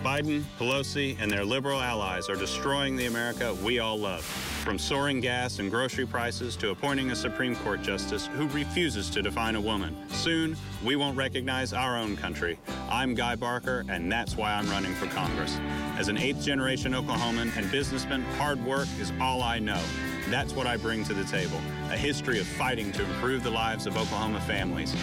[0.00, 4.24] Biden, Pelosi, and their liberal allies are destroying the America we all love.
[4.64, 9.20] From soaring gas and grocery prices to appointing a Supreme Court justice who refuses to
[9.20, 9.94] define a woman.
[10.08, 12.58] Soon, we won't recognize our own country.
[12.90, 15.58] I'm Guy Barker, and that's why I'm running for Congress.
[15.98, 19.82] As an eighth generation Oklahoman and businessman, hard work is all I know.
[20.28, 21.60] That's what I bring to the table
[21.90, 24.94] a history of fighting to improve the lives of Oklahoma families.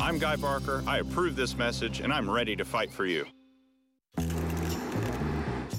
[0.00, 0.82] I'm Guy Barker.
[0.86, 3.24] I approve this message, and I'm ready to fight for you.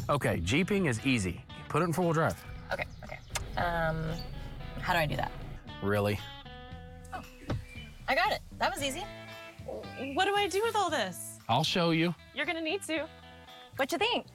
[0.08, 1.44] Okay, Jeeping is easy.
[1.68, 2.46] Put it in four-wheel drive.
[2.72, 3.18] Okay, okay.
[3.60, 4.04] Um,
[4.80, 5.32] how do I do that?
[5.82, 6.20] Really?
[7.14, 7.22] Oh,
[8.08, 8.40] I got it.
[8.60, 9.04] That was easy.
[10.14, 11.40] What do I do with all this?
[11.50, 12.14] I'll show you.
[12.36, 13.08] You're gonna need to.
[13.78, 14.28] What you think?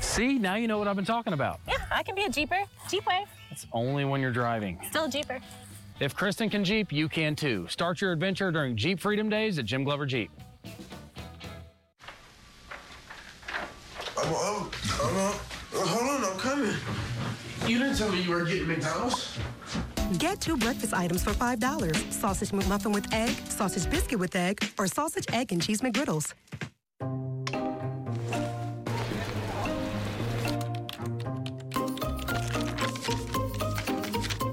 [0.00, 1.60] See, now you know what I've been talking about.
[1.68, 2.62] Yeah, I can be a Jeeper.
[2.88, 3.26] Jeep wave.
[3.50, 4.78] It's only when you're driving.
[4.88, 5.40] Still a Jeeper.
[6.00, 7.66] If Kristen can Jeep, you can too.
[7.68, 10.30] Start your adventure during Jeep Freedom Days at Jim Glover Jeep.
[14.20, 15.40] Oh, oh,
[15.74, 16.74] oh, hold on, I'm coming.
[17.68, 19.38] You didn't tell me you were getting McDonald's.
[20.18, 22.12] Get two breakfast items for $5.
[22.12, 26.32] Sausage McMuffin with egg, sausage biscuit with egg, or sausage, egg, and cheese McGriddles.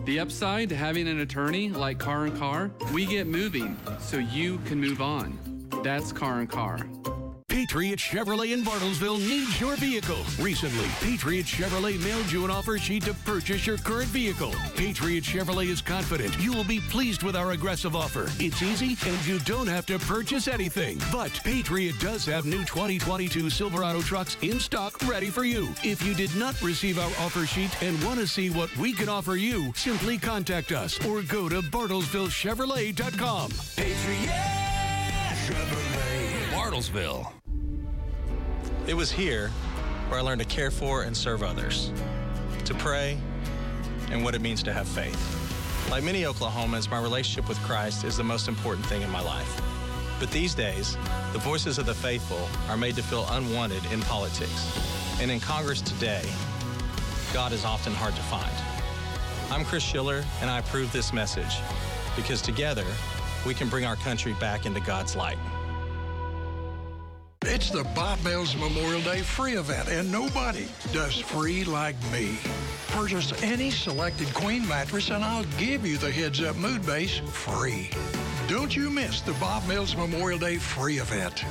[0.06, 4.60] The upside to having an attorney like Carr and Carr, we get moving so you
[4.60, 5.40] can move on.
[5.84, 6.88] That's Carr and Carr.
[7.56, 10.20] Patriot Chevrolet in Bartlesville needs your vehicle.
[10.42, 14.54] Recently, Patriot Chevrolet mailed you an offer sheet to purchase your current vehicle.
[14.76, 18.26] Patriot Chevrolet is confident you will be pleased with our aggressive offer.
[18.40, 21.00] It's easy and you don't have to purchase anything.
[21.14, 25.70] But Patriot does have new 2022 Silverado trucks in stock ready for you.
[25.82, 29.08] If you did not receive our offer sheet and want to see what we can
[29.08, 33.52] offer you, simply contact us or go to BartlesvilleChevrolet.com.
[33.78, 34.30] Patriot
[35.48, 35.95] Chevrolet.
[38.86, 39.48] It was here
[40.10, 41.90] where I learned to care for and serve others,
[42.66, 43.18] to pray,
[44.12, 45.90] and what it means to have faith.
[45.90, 49.62] Like many Oklahomans, my relationship with Christ is the most important thing in my life.
[50.20, 50.98] But these days,
[51.32, 55.18] the voices of the faithful are made to feel unwanted in politics.
[55.22, 56.30] And in Congress today,
[57.34, 58.52] God is often hard to find.
[59.50, 61.56] I'm Chris Schiller, and I approve this message
[62.18, 62.86] because together,
[63.46, 65.38] we can bring our country back into God's light.
[67.48, 72.40] It's the Bob Mills Memorial Day free event, and nobody does free like me.
[72.88, 77.92] Purchase any selected queen mattress, and I'll give you the heads up mood base free.
[78.48, 81.46] Don't you miss the Bob Mills Memorial Day free event.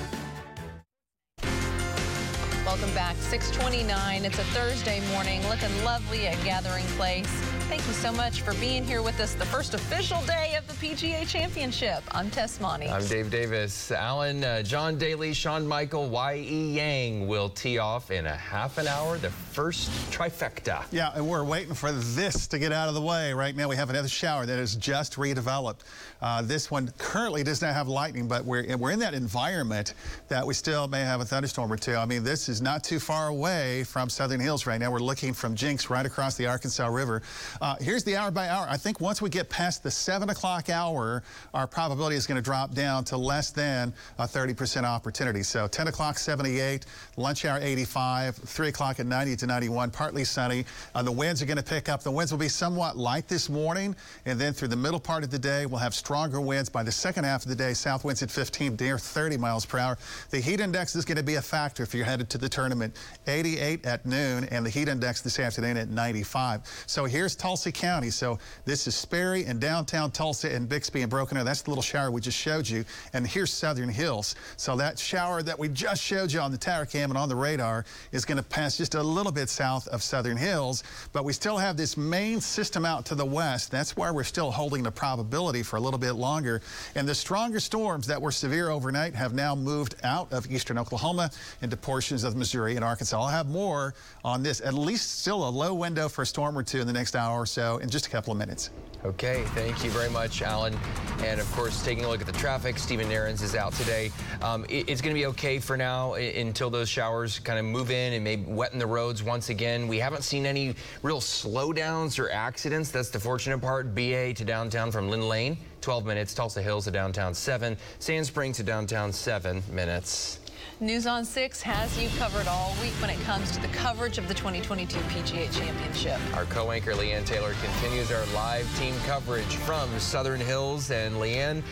[2.67, 3.15] Welcome back.
[3.17, 4.25] 629.
[4.25, 5.47] It's a Thursday morning.
[5.49, 7.54] Looking lovely at Gathering Place.
[7.69, 10.75] Thank you so much for being here with us the first official day of the
[10.75, 12.03] PGA Championship.
[12.11, 12.89] I'm Tess Monty.
[12.89, 13.91] I'm Dave Davis.
[13.91, 16.75] Alan, uh, John Daly, Shaun Micheel, Y.E.
[16.77, 20.85] Yang will tee off in a half an hour, the first trifecta.
[20.91, 23.33] Yeah, and we're waiting for this to get out of the way.
[23.33, 25.81] Right now, we have another shower that is just redeveloped.
[26.25, 29.93] Uh, this one currently does not have lightning, but we're, we're in that environment
[30.29, 31.95] that we still may have a thunderstorm or two.
[31.95, 34.91] I mean, this is not too far away from Southern Hills right now.
[34.91, 37.21] We're looking from Jenks right across the Arkansas River.
[37.61, 38.67] Uh, here's the hour by hour.
[38.71, 42.43] I think once we get past the 7 o'clock hour, our probability is going to
[42.43, 45.43] drop down to less than a 30% opportunity.
[45.43, 46.87] So 10 o'clock, 78,
[47.19, 50.65] lunch hour, 85, 3 o'clock at 90 to 91, partly sunny.
[50.95, 52.03] Uh, the winds are going to pick up.
[52.03, 55.31] The winds will be somewhat light this morning, and then through the middle part of
[55.31, 56.69] the day, we'll have stronger winds.
[56.69, 59.81] By the second half of the day, south winds at 15, near 30 miles per
[59.81, 59.99] hour.
[60.31, 62.97] The heat index is going to be a factor if you're headed to the tournament.
[63.27, 66.61] 88 at noon, and the heat index this afternoon at 95.
[66.87, 68.11] So here's Tulsa County.
[68.11, 71.45] So this is Sperry and downtown Tulsa and Bixby and Broken Arrow.
[71.45, 72.85] That's the little shower we just showed you.
[73.13, 74.37] And here's Southern Hills.
[74.57, 77.35] So that shower that we just showed you on the tower cam and on the
[77.35, 80.85] radar is going to pass just a little bit south of Southern Hills.
[81.13, 83.73] But we still have this main system out to the west.
[83.73, 86.61] That's why we're still holding the probability for a little bit longer.
[86.95, 91.31] And the stronger storms that were severe overnight have now moved out of eastern Oklahoma
[91.63, 93.19] into portions of Missouri and Arkansas.
[93.19, 96.63] I'll have more on this, at least still a low window for a storm or
[96.63, 98.71] two in the next hour or so in just a couple of minutes.
[99.05, 100.75] Okay, thank you very much, Alan.
[101.23, 104.11] And of course, taking a look at the traffic, Stephen Nairns is out today.
[104.41, 107.91] Um, it, it's going to be okay for now until those showers kind of move
[107.91, 109.89] in and maybe wetten the roads once again.
[109.89, 112.91] We haven't seen any real slowdowns or accidents.
[112.91, 113.95] That's the fortunate part.
[113.95, 116.33] BA to downtown from Lynn Lane, 12 minutes.
[116.33, 117.77] Tulsa Hills to downtown, 7.
[117.99, 120.41] Sand Spring to downtown, 7 minutes.
[120.85, 124.29] News on 6 has you covered all week when it comes to the coverage of
[124.29, 126.21] the 2022 PGA Championship.
[126.37, 130.91] Our co-anchor Leanne Taylor continues our live team coverage from Southern Hills.
[130.91, 131.63] And Leanne,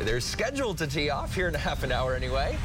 [0.00, 2.58] they're scheduled to tee off here in a half an hour anyway.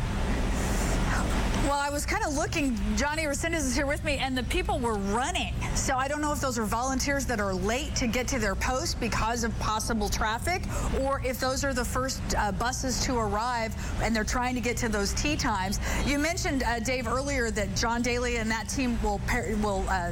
[1.63, 2.77] Well, I was kind of looking.
[2.97, 5.53] Johnny Resendez is here with me, and the people were running.
[5.75, 8.53] So I don't know if those are volunteers that are late to get to their
[8.53, 10.63] post because of possible traffic,
[11.01, 13.73] or if those are the first uh, buses to arrive
[14.03, 15.79] and they're trying to get to those tee times.
[16.05, 19.21] You mentioned, uh, Dave, earlier that John Daly and that team will
[19.61, 20.11] will uh,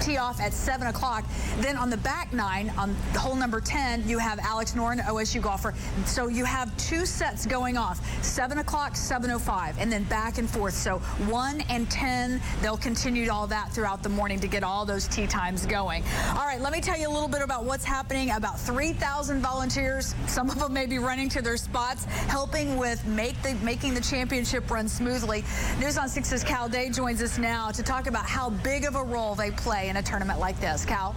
[0.00, 1.24] tee off at 7 o'clock.
[1.58, 5.74] Then on the back nine, on hole number 10, you have Alex Noren, OSU golfer.
[6.06, 10.67] So you have two sets going off, 7 o'clock, 7.05, and then back and forth.
[10.76, 15.08] So 1 and 10, they'll continue all that throughout the morning to get all those
[15.08, 16.02] tee times going.
[16.30, 18.30] All right, let me tell you a little bit about what's happening.
[18.30, 23.40] About 3,000 volunteers, some of them may be running to their spots, helping with make
[23.42, 25.44] the, making the championship run smoothly.
[25.80, 29.02] News on 6's Cal Day joins us now to talk about how big of a
[29.02, 30.84] role they play in a tournament like this.
[30.84, 31.14] Cal?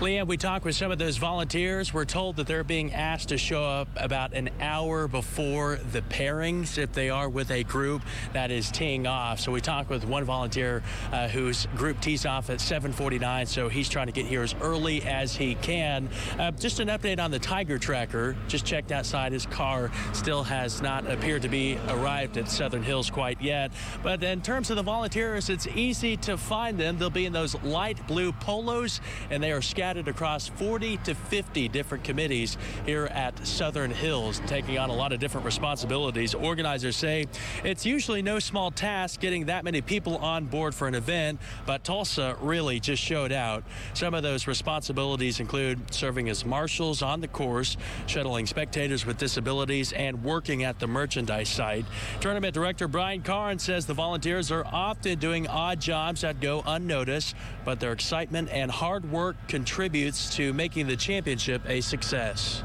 [0.00, 1.92] Leanne, we talked with some of those volunteers.
[1.92, 6.78] We're told that they're being asked to show up about an hour before the pairings
[6.78, 8.00] if they are with a group
[8.32, 9.40] that is teeing off.
[9.40, 10.82] So we talked with one volunteer
[11.12, 15.02] uh, whose group tees off at 7:49, so he's trying to get here as early
[15.02, 16.08] as he can.
[16.38, 18.36] Uh, just an update on the Tiger Tracker.
[18.48, 19.32] Just checked outside.
[19.32, 23.70] His car still has not appeared to be arrived at Southern Hills quite yet.
[24.02, 26.96] But in terms of the volunteers, it's easy to find them.
[26.96, 31.68] They'll be in those light blue polos, and they are scattered across 40 to 50
[31.68, 36.34] different committees here at Southern Hills, taking on a lot of different responsibilities.
[36.34, 37.26] Organizers say
[37.64, 41.82] it's usually no small task getting that many people on board for an event, but
[41.82, 43.64] Tulsa really just showed out.
[43.94, 47.76] Some of those responsibilities include serving as marshals on the course,
[48.06, 51.84] shuttling spectators with disabilities, and working at the merchandise site.
[52.20, 57.34] Tournament director Bryan Karns says the volunteers are often doing odd jobs that go unnoticed,
[57.64, 59.36] but their excitement and hard work
[59.80, 62.62] contributes to making the championship a success.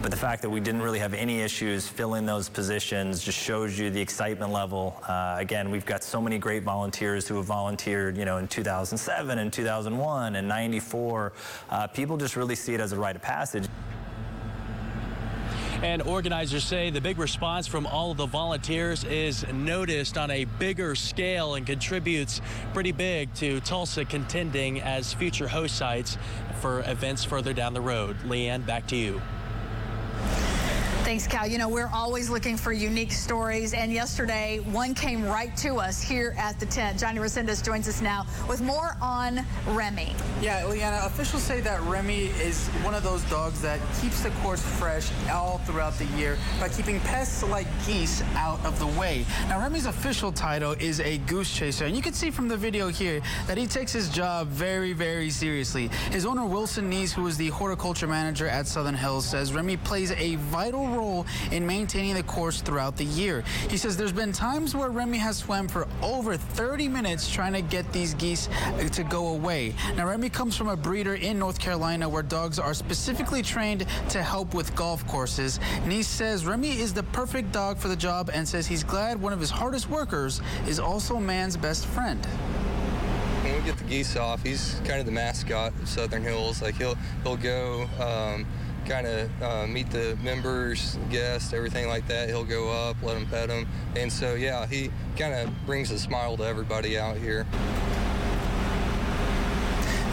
[0.00, 3.76] But the fact that we didn't really have any issues filling those positions just shows
[3.76, 5.02] you the excitement level.
[5.08, 9.40] Uh, again, we've got so many great volunteers who have volunteered, you know, in 2007
[9.40, 11.32] and 2001 and 94.
[11.68, 13.66] Uh, people just really see it as a rite of passage.
[15.82, 20.44] And organizers say the big response from all of the volunteers is noticed on a
[20.44, 22.40] bigger scale and contributes
[22.74, 26.18] pretty big to Tulsa contending as future host sites
[26.60, 28.16] for events further down the road.
[28.24, 29.22] Leanne, back to you.
[31.08, 31.46] Thanks, Cal.
[31.46, 36.02] You know, we're always looking for unique stories, and yesterday one came right to us
[36.02, 37.00] here at the tent.
[37.00, 40.14] Johnny Resendez joins us now with more on Remy.
[40.42, 44.60] Yeah, Leanna, officials say that Remy is one of those dogs that keeps the course
[44.60, 49.24] fresh all throughout the year by keeping pests like geese out of the way.
[49.48, 52.88] Now, Remy's official title is a goose chaser, and you can see from the video
[52.88, 55.88] here that he takes his job very, very seriously.
[56.10, 60.10] His owner, Wilson Nees, who is the horticulture manager at Southern Hills, says Remy plays
[60.10, 63.44] a vital role role in maintaining the course throughout the year.
[63.70, 67.62] He says there's been times where Remy has swam for over 30 minutes trying to
[67.62, 69.74] get these geese uh, to go away.
[69.96, 74.22] Now, Remy comes from a breeder in North Carolina where dogs are specifically trained to
[74.22, 75.60] help with golf courses.
[75.82, 79.20] And he says Remy is the perfect dog for the job and says he's glad
[79.20, 82.26] one of his hardest workers is also man's best friend
[83.58, 86.62] we get the geese off, he's kind of the mascot of Southern Hills.
[86.62, 88.46] Like he'll he'll go um,
[88.88, 92.28] kind of uh, meet the members, guests, everything like that.
[92.28, 93.68] He'll go up, let them pet him.
[93.94, 97.46] And so, yeah, he kind of brings a smile to everybody out here.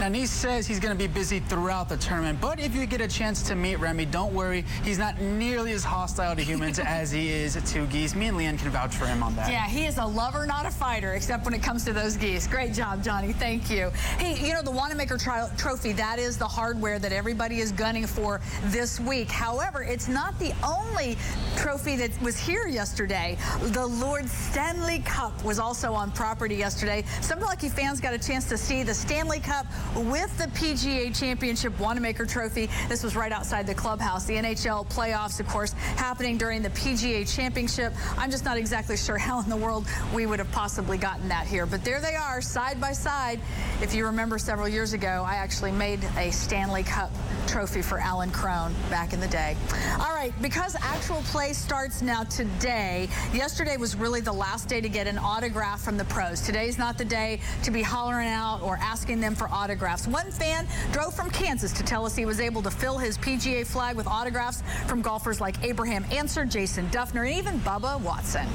[0.08, 3.08] Now, says he's going to be busy throughout the tournament, but if you get a
[3.08, 4.64] chance to meet Remy, don't worry.
[4.84, 8.14] He's not nearly as hostile to humans as he is to geese.
[8.14, 9.50] Me and Leanne can vouch for him on that.
[9.50, 12.46] Yeah, he is a lover, not a fighter, except when it comes to those geese.
[12.46, 13.32] Great job, Johnny.
[13.32, 13.90] Thank you.
[14.18, 18.40] Hey, you know, the Wanamaker Trophy, that is the hardware that everybody is gunning for
[18.66, 19.28] this week.
[19.28, 21.16] However, it's not the only
[21.56, 23.36] trophy that was here yesterday.
[23.60, 27.02] The Lord Stanley Cup was also on property yesterday.
[27.22, 29.66] Some lucky fans got a chance to see the Stanley Cup
[29.96, 32.68] with the PGA Championship Wanamaker Trophy.
[32.88, 34.26] This was right outside the clubhouse.
[34.26, 37.94] The NHL playoffs, of course, happening during the PGA Championship.
[38.18, 41.46] I'm just not exactly sure how in the world we would have possibly gotten that
[41.46, 41.64] here.
[41.64, 43.40] But there they are, side by side.
[43.80, 47.10] If you remember several years ago, I actually made a Stanley Cup
[47.46, 49.56] trophy for Alan Crone back in the day.
[50.00, 54.88] All right, because actual play starts now today, yesterday was really the last day to
[54.88, 56.40] get an autograph from the pros.
[56.42, 60.08] Today's not the day to be hollering out or asking them for autographs autographs.
[60.08, 63.66] One fan drove from Kansas to tell us he was able to fill his PGA
[63.66, 68.46] flag with autographs from golfers like Abraham Ancer, Jason Dufner, and even Bubba Watson.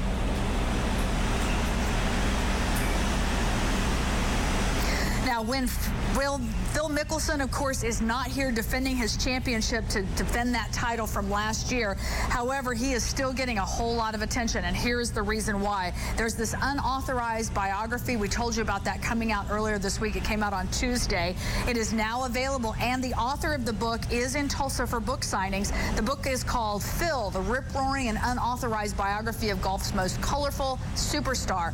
[5.24, 5.66] Now, when
[6.16, 6.38] Will
[6.72, 11.30] Phil Mickelson, of course, is not here defending his championship to defend that title from
[11.30, 11.94] last year.
[12.28, 15.60] However, he is still getting a whole lot of attention, and here is the reason
[15.60, 15.92] why.
[16.16, 18.16] There's this unauthorized biography.
[18.16, 20.16] We told you about that coming out earlier this week.
[20.16, 21.34] It came out on Tuesday.
[21.66, 25.20] It is now available, and the author of the book is in Tulsa for book
[25.20, 25.72] signings.
[25.96, 31.72] The book is called Phil, the rip-roaring and unauthorized biography of golf's most colorful superstar.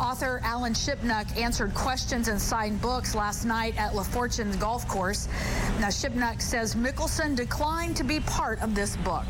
[0.00, 5.28] Author Alan Shipnuck answered questions and signed books last night at La Fortune golf course.
[5.80, 9.26] Now, Shipnuck says Mickelson declined to be part of this book.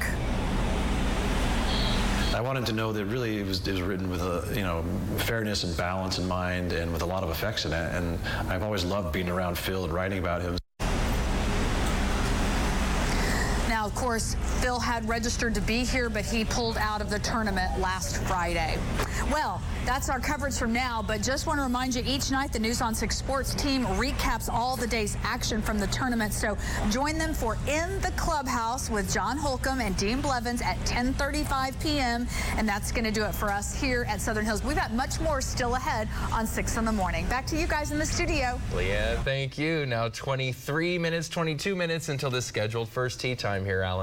[2.32, 4.84] I wanted to know that really it was, it was written with a you know
[5.18, 8.18] fairness and balance in mind and with a lot of affection and
[8.48, 10.56] I've always loved being around Phil and writing about him.
[13.68, 17.18] Now, of course, Phil had registered to be here, but he pulled out of the
[17.20, 18.76] tournament last Friday.
[19.30, 22.58] Well, that's our coverage from now, but just want to remind you each night the
[22.58, 26.32] News on 6 Sports team recaps all the day's action from the tournament.
[26.32, 26.56] So
[26.90, 32.26] join them for In the Clubhouse with John Holcomb and Dean Blevins at 10:35 p.m.
[32.56, 34.64] And that's going to do it for us here at Southern Hills.
[34.64, 37.26] We've got much more still ahead on 6 in the morning.
[37.26, 38.60] Back to you guys in the studio.
[38.74, 39.86] Leah, thank you.
[39.86, 43.99] Now 23 minutes, 22 minutes until the scheduled first tee time here, Alan.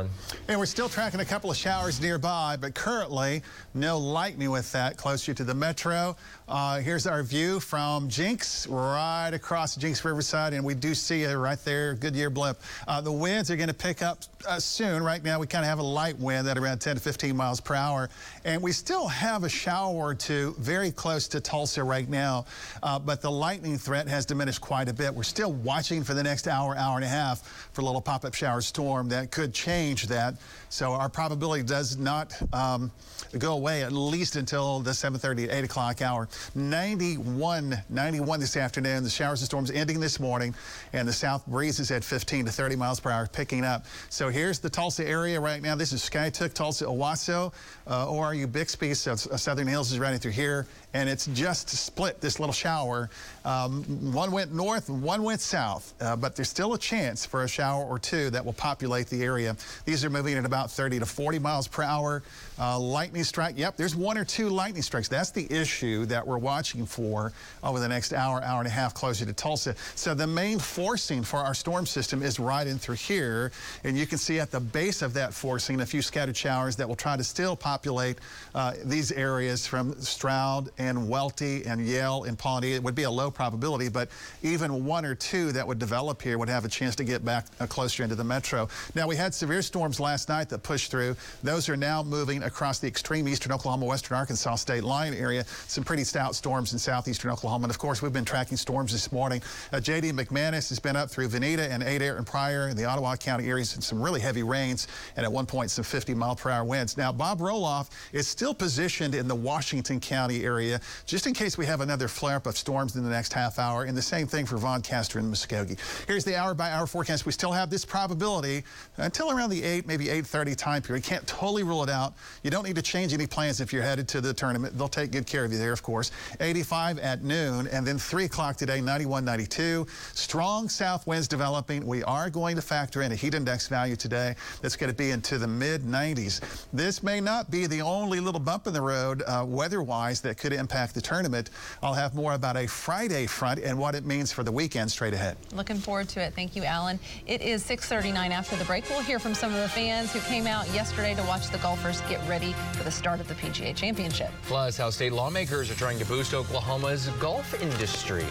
[0.48, 3.42] And we're still tracking a couple of showers nearby, but currently
[3.74, 4.98] no lightning with that.
[4.98, 6.16] closer to the metro.
[6.50, 11.34] Uh, here's our view from Jenks, right across Jenks Riverside, and we do see it
[11.34, 12.58] right there, Goodyear blimp.
[12.88, 15.04] Uh, the winds are going to pick up uh, soon.
[15.04, 17.60] Right now, we kind of have a light wind at around 10 to 15 miles
[17.60, 18.10] per hour,
[18.46, 22.46] and we still have a shower or two very close to Tulsa right now,
[22.82, 25.14] uh, but the lightning threat has diminished quite a bit.
[25.14, 27.42] We're still watching for the next hour, hour and a half
[27.74, 30.36] for a little pop-up shower storm that could change that.
[30.70, 32.90] So our probability does not um,
[33.38, 36.30] go away at least until the 7:30 8 o'clock hour.
[36.56, 39.04] 91, 91 this afternoon.
[39.04, 40.56] The showers and storms ending this morning,
[40.94, 43.86] and the south breeze is at 15 to 30 miles per hour, picking up.
[44.10, 45.76] So here's the Tulsa area right now.
[45.76, 47.54] This is Skiatook, Tulsa, Owasso,
[47.86, 48.94] uh, ORU Bixby.
[48.94, 53.10] So uh, Southern Hills is running through here, and it's just split this little shower.
[53.46, 57.48] Um, one went north, one went south, uh, but there's still a chance for a
[57.48, 59.56] shower or two that will populate the area.
[59.86, 62.24] These are moving at about 30 to 40 miles per hour.
[62.60, 63.58] Uh, lightning strike.
[63.58, 65.08] Yep, there's one or two lightning strikes.
[65.08, 67.32] That's the issue that we're watching for
[67.64, 69.76] over the next hour, hour and a half closer to Tulsa.
[69.96, 73.52] So the main forcing for our storm system is right in through here.
[73.84, 76.88] And you can see at the base of that forcing a few scattered showers that
[76.88, 78.18] will try to still populate
[78.56, 82.74] uh, these areas from Stroud and Welty and Yale and Pawnee.
[82.74, 84.10] It would be a low probability, but
[84.44, 87.48] even one or two that would develop here would have a chance to get back
[87.60, 88.68] uh, closer into the metro.
[88.96, 91.16] Now, we had severe storms last night that pushed through.
[91.44, 95.46] Those are now moving across the extreme eastern Oklahoma, western Arkansas state line area.
[95.68, 97.66] Some pretty stout storms in southeastern Oklahoma.
[97.66, 99.42] And of course, we've been tracking storms this morning.
[99.72, 100.12] Uh, J.D.
[100.12, 103.74] McManus has been up through Vinita and Adair and Pryor in the Ottawa County areas
[103.76, 106.98] and some really heavy rains and at one point some 50 mile per hour winds.
[106.98, 110.67] Now, Bob Roloff is still positioned in the Washington County area
[111.06, 113.84] just in case we have another flare up of storms in the next half hour.
[113.84, 115.78] And the same thing for Von Castor and Muskogee.
[116.08, 117.26] Here's the hour by hour forecast.
[117.26, 118.64] We still have this probability
[118.98, 121.04] until around the 8, maybe 8.30 time period.
[121.04, 122.14] Can't totally rule it out.
[122.44, 124.78] You don't need to change any plans if you're headed to the tournament.
[124.78, 126.12] They'll take good care of you there, of course.
[126.40, 129.88] 85 at noon, and then 3 o'clock today, 91, 92.
[130.14, 131.86] Strong south winds developing.
[131.86, 135.12] We are going to factor in a heat index value today that's going to be
[135.12, 136.66] into the mid 90s.
[136.74, 140.54] This may not be the only little bump in the road uh, weather-wise that could
[140.58, 141.50] impact the tournament.
[141.82, 145.14] I'll have more about a Friday front and what it means for the weekend straight
[145.14, 145.38] ahead.
[145.54, 146.34] Looking forward to it.
[146.34, 147.00] Thank you, Alan.
[147.26, 148.90] It is 6:39 after the break.
[148.90, 152.02] We'll hear from some of the fans who came out yesterday to watch the golfers
[152.02, 154.32] get ready for the start of the PGA Championship.
[154.44, 158.26] Plus, how state lawmakers are trying to boost Oklahoma's golf industry.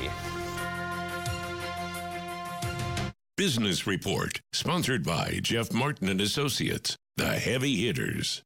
[3.36, 8.42] Business Report, sponsored by Jeff Martin and Associates, the heavy hitters.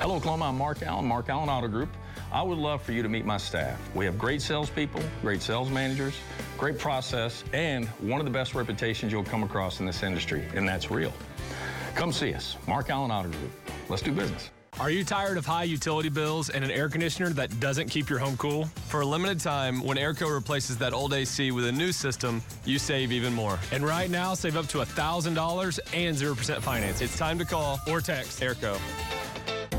[0.00, 0.50] Hello, Oklahoma.
[0.50, 1.88] I'm Mark Allen, Mark Allen Auto Group.
[2.32, 3.78] I would love for you to meet my staff.
[3.94, 6.14] We have great salespeople, great sales managers,
[6.58, 10.68] great process, and one of the best reputations you'll come across in this industry, and
[10.68, 11.12] that's real.
[11.94, 13.50] Come see us, Mark Allen Auto Group.
[13.88, 14.50] Let's do business.
[14.78, 18.18] Are you tired of high utility bills and an air conditioner that doesn't keep your
[18.18, 18.66] home cool?
[18.88, 22.78] For a limited time, when Airco replaces that old AC with a new system, you
[22.78, 23.58] save even more.
[23.72, 27.00] And right now, save up to $1,000 and 0% finance.
[27.00, 28.78] It's time to call or text Airco.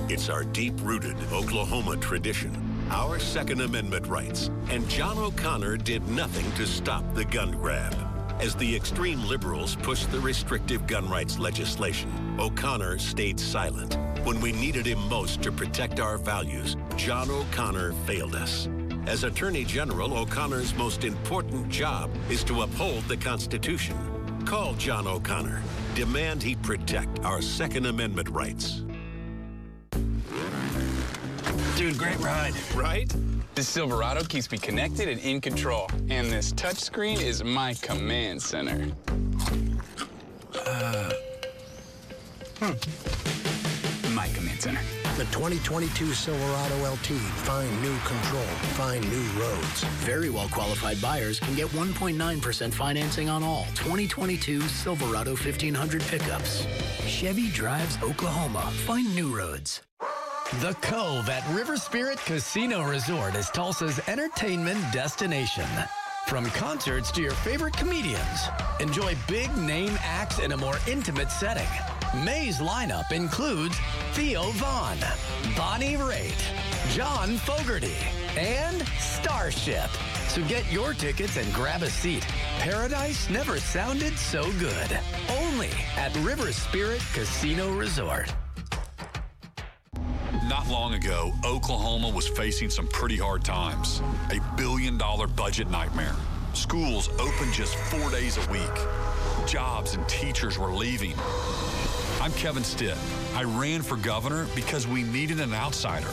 [0.09, 2.55] It's our deep rooted Oklahoma tradition,
[2.89, 4.49] our Second Amendment rights.
[4.69, 7.93] And John O'Connor did nothing to stop the gun grab.
[8.39, 13.97] As the extreme liberals pushed the restrictive gun rights legislation, O'Connor stayed silent.
[14.23, 18.69] When we needed him most to protect our values, John O'Connor failed us.
[19.07, 23.97] As Attorney General, O'Connor's most important job is to uphold the Constitution.
[24.45, 25.61] Call John O'Connor.
[25.95, 28.83] Demand he protect our Second Amendment rights.
[31.77, 32.55] Dude, great ride.
[32.73, 33.07] Right?
[33.53, 35.87] This Silverado keeps me connected and in control.
[36.09, 38.91] And this touchscreen is my command center.
[40.65, 41.11] Uh,
[42.59, 44.15] hmm.
[44.15, 44.81] My command center.
[45.17, 47.09] The 2022 Silverado LT.
[47.45, 48.41] Find new control.
[48.73, 49.83] Find new roads.
[50.01, 56.65] Very well qualified buyers can get 1.9% financing on all 2022 Silverado 1500 pickups.
[57.05, 58.61] Chevy drives Oklahoma.
[58.87, 59.81] Find new roads.
[60.53, 65.67] The Cove at River Spirit Casino Resort is Tulsa's entertainment destination.
[66.25, 68.47] From concerts to your favorite comedians,
[68.79, 71.67] enjoy big name acts in a more intimate setting.
[72.23, 73.77] May's lineup includes
[74.13, 74.97] Theo Von,
[75.57, 76.41] Bonnie Raitt,
[76.95, 77.97] John Fogerty,
[78.37, 79.89] and Starship.
[80.29, 82.25] So get your tickets and grab a seat.
[82.59, 84.97] Paradise never sounded so good.
[85.29, 88.33] Only at River Spirit Casino Resort.
[90.45, 94.01] Not long ago, Oklahoma was facing some pretty hard times.
[94.29, 96.15] A billion dollar budget nightmare.
[96.53, 99.47] Schools open just four days a week.
[99.47, 101.13] Jobs and teachers were leaving.
[102.21, 102.97] I'm Kevin Stitt.
[103.35, 106.11] I ran for governor because we needed an outsider.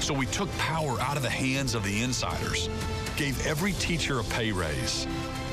[0.00, 2.68] So we took power out of the hands of the insiders,
[3.16, 5.06] gave every teacher a pay raise.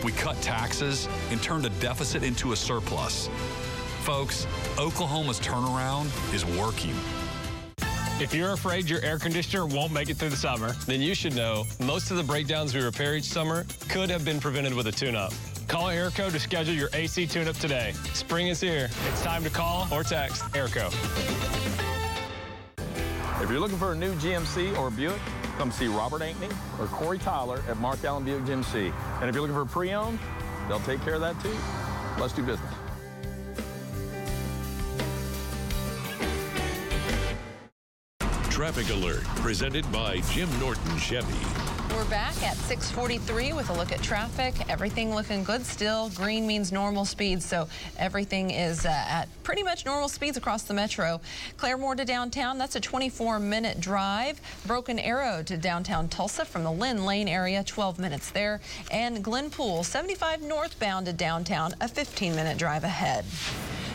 [0.04, 3.30] We cut taxes and turned a deficit into a surplus.
[4.02, 4.48] Folks,
[4.80, 6.96] Oklahoma's turnaround is working.
[8.22, 11.36] If you're afraid your air conditioner won't make it through the summer, then you should
[11.36, 14.92] know most of the breakdowns we repair each summer could have been prevented with a
[14.92, 15.34] tune-up.
[15.68, 17.94] Call Airco to schedule your AC tune-up today.
[18.14, 18.92] Spring is here.
[19.10, 20.94] It's time to call or text Airco.
[23.42, 25.20] If you're looking for a new GMC or Buick,
[25.58, 28.94] come see Robert Ankney or Corey Tyler at Mark Allen Buick GMC.
[29.20, 30.20] And if you're looking for a pre-owned,
[30.68, 31.58] they'll take care of that too.
[32.20, 32.72] Let's do business.
[38.62, 41.81] Traffic Alert, presented by Jim Norton Chevy.
[41.94, 44.54] We're back at 643 with a look at traffic.
[44.70, 46.10] Everything looking good still.
[46.12, 47.68] Green means normal speeds, so
[47.98, 51.20] everything is uh, at pretty much normal speeds across the metro.
[51.58, 54.39] Claremore to downtown, that's a 24-minute drive.
[54.66, 58.62] Broken Arrow to downtown Tulsa from the Lynn Lane area, 12 minutes there.
[58.89, 63.26] And Glenpool, 75 northbound to downtown, a 15-minute drive ahead.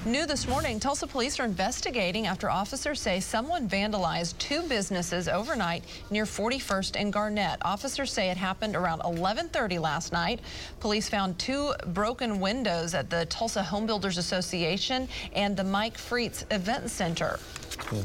[0.05, 5.82] New this morning, Tulsa police are investigating after officers say someone vandalized two businesses overnight
[6.12, 7.59] near 41st and Garnett.
[7.62, 10.41] Officers say it happened around 11:30 last night.
[10.80, 16.45] Police found two broken windows at the Tulsa Home Builders Association and the Mike Freetz
[16.51, 17.39] Event Center.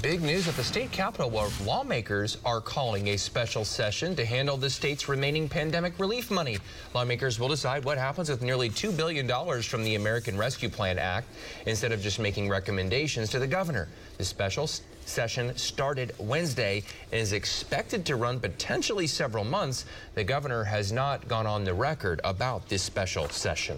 [0.01, 4.57] Big news at the state capitol where lawmakers are calling a special session to handle
[4.57, 6.57] the state's remaining pandemic relief money.
[6.93, 9.27] Lawmakers will decide what happens with nearly $2 billion
[9.63, 11.27] from the American Rescue Plan Act
[11.65, 13.87] instead of just making recommendations to the governor.
[14.17, 14.69] The special
[15.11, 19.85] session started Wednesday and is expected to run potentially several months.
[20.15, 23.77] The governor has not gone on the record about this special session.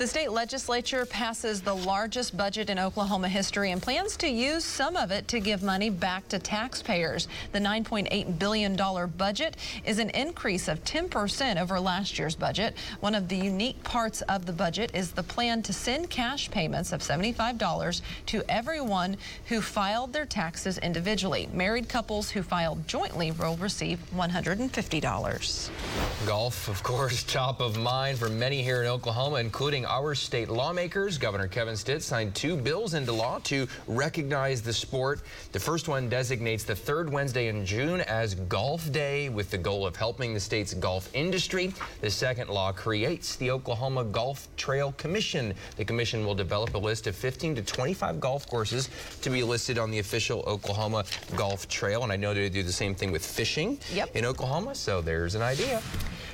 [0.00, 4.96] The state legislature passes the largest budget in Oklahoma history and plans to use some
[4.96, 7.28] of it to give money back to taxpayers.
[7.52, 8.76] The $9.8 billion
[9.18, 12.78] budget is an increase of 10% over last year's budget.
[13.00, 16.92] One of the unique parts of the budget is the plan to send cash payments
[16.92, 21.50] of $75 to everyone who filed their taxes individually.
[21.52, 25.70] Married couples who filed jointly will receive $150.
[26.26, 31.18] Golf, of course, top of mind for many here in Oklahoma, including our state lawmakers.
[31.18, 35.20] Governor Kevin Stitt signed two bills into law to recognize the sport.
[35.50, 39.84] The first one designates the third Wednesday in June as Golf Day with the goal
[39.84, 41.74] of helping the state's golf industry.
[42.02, 45.52] The second law creates the Oklahoma Golf Trail Commission.
[45.76, 48.88] The commission will develop a list of 15 to 25 golf courses
[49.22, 52.04] to be listed on the official Oklahoma Golf Trail.
[52.04, 54.14] And I know they do the same thing with fishing Yep.
[54.14, 55.82] in Oklahoma, so there's an idea.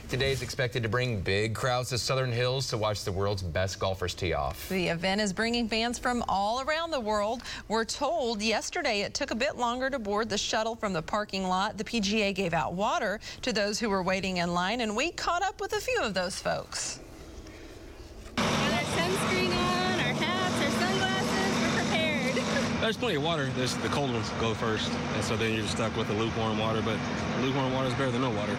[0.08, 3.80] Today is expected to bring big crowds to Southern Hills to watch the world's best
[3.80, 4.68] golfers tee off.
[4.68, 7.42] The event is bringing fans from all around the world.
[7.66, 11.48] We're told yesterday it took a bit longer to board the shuttle from the parking
[11.48, 11.76] lot.
[11.76, 15.42] The PGA gave out water to those who were waiting in line, and we caught
[15.42, 17.00] up with a few of those folks.
[18.36, 22.34] sunscreen on, our hats, our sunglasses, we're prepared.
[22.80, 23.50] There's plenty of water.
[23.56, 26.80] There's the cold ones go first, and so then you're stuck with the lukewarm water.
[26.80, 26.96] But
[27.42, 28.56] lukewarm water is better than no water.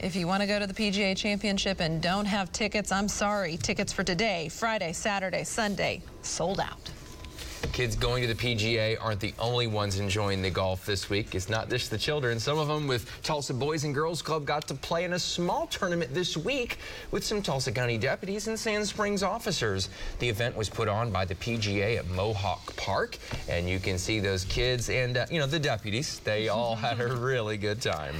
[0.00, 3.56] If you want to go to the PGA Championship and don't have tickets, I'm sorry.
[3.56, 6.88] Tickets for today, Friday, Saturday, Sunday, sold out.
[7.72, 11.34] Kids going to the PGA aren't the only ones enjoying the golf this week.
[11.34, 12.38] It's not just the children.
[12.38, 15.66] Some of them with Tulsa Boys and Girls Club got to play in a small
[15.66, 16.78] tournament this week
[17.10, 19.88] with some Tulsa County deputies and Sand Springs officers.
[20.20, 23.18] The event was put on by the PGA at Mohawk Park,
[23.48, 26.20] and you can see those kids and, uh, you know, the deputies.
[26.20, 28.14] They all had a really good time.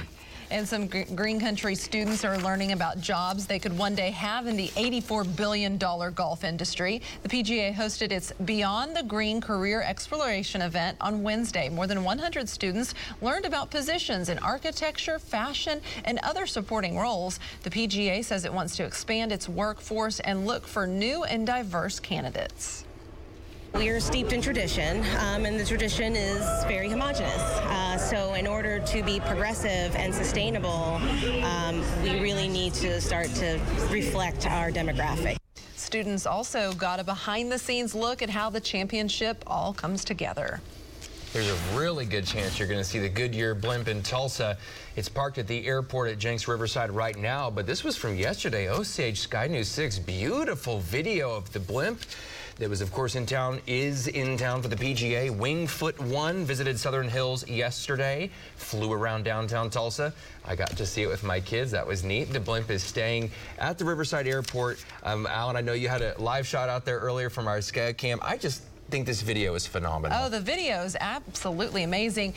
[0.51, 4.47] And some gr- Green Country students are learning about jobs they could one day have
[4.47, 7.01] in the $84 billion golf industry.
[7.21, 11.69] The PGA hosted its Beyond the Green Career Exploration event on Wednesday.
[11.69, 17.39] More than 100 students learned about positions in architecture, fashion, and other supporting roles.
[17.61, 21.99] The PGA says it wants to expand its workforce and look for new and diverse
[21.99, 22.85] candidates.
[23.75, 27.39] We are steeped in tradition, um, and the tradition is very homogenous.
[27.39, 30.99] Uh, so, in order to be progressive and sustainable,
[31.43, 33.59] um, we really need to start to
[33.91, 35.37] reflect our demographic.
[35.75, 40.61] Students also got a behind the scenes look at how the championship all comes together.
[41.31, 44.57] There's a really good chance you're going to see the Goodyear blimp in Tulsa.
[44.95, 48.67] It's parked at the airport at Jenks Riverside right now, but this was from yesterday.
[48.67, 52.01] Osage Sky News 6, beautiful video of the blimp
[52.59, 55.31] that was, of course, in town, is in town for the PGA.
[55.35, 60.13] Wingfoot One visited Southern Hills yesterday, flew around downtown Tulsa.
[60.45, 61.71] I got to see it with my kids.
[61.71, 62.33] That was neat.
[62.33, 64.83] The blimp is staying at the Riverside Airport.
[65.03, 67.93] Um, Alan, I know you had a live shot out there earlier from our Sky
[67.93, 68.19] Cam.
[68.21, 70.17] I just think this video is phenomenal.
[70.19, 72.33] Oh, the video is absolutely amazing.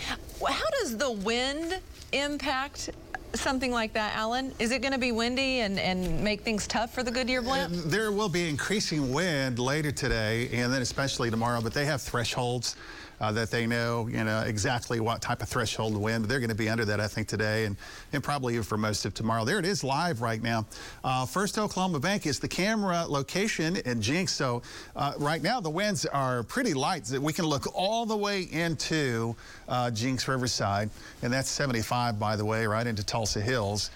[0.47, 1.81] How does the wind
[2.13, 2.91] impact
[3.35, 4.53] something like that, Alan?
[4.59, 7.45] Is it going to be windy and, and make things tough for the Goodyear uh,
[7.45, 7.73] blimp?
[7.73, 12.77] There will be increasing wind later today and then especially tomorrow, but they have thresholds
[13.23, 16.25] uh, that they know, you know, exactly what type of threshold wind.
[16.25, 17.77] They're going to be under that, I think, today and,
[18.13, 19.45] and probably for most of tomorrow.
[19.45, 20.67] There it is live right now.
[21.05, 24.33] Uh, First Oklahoma Bank is the camera location in Jenks.
[24.33, 24.63] So
[24.97, 27.09] uh, right now the winds are pretty light.
[27.11, 29.37] We can look all the way into
[29.69, 30.91] uh, Jenks Riverside,
[31.23, 33.91] and that's 75, by the way, right into Tulsa Hills.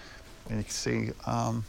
[0.49, 1.65] And you can see um,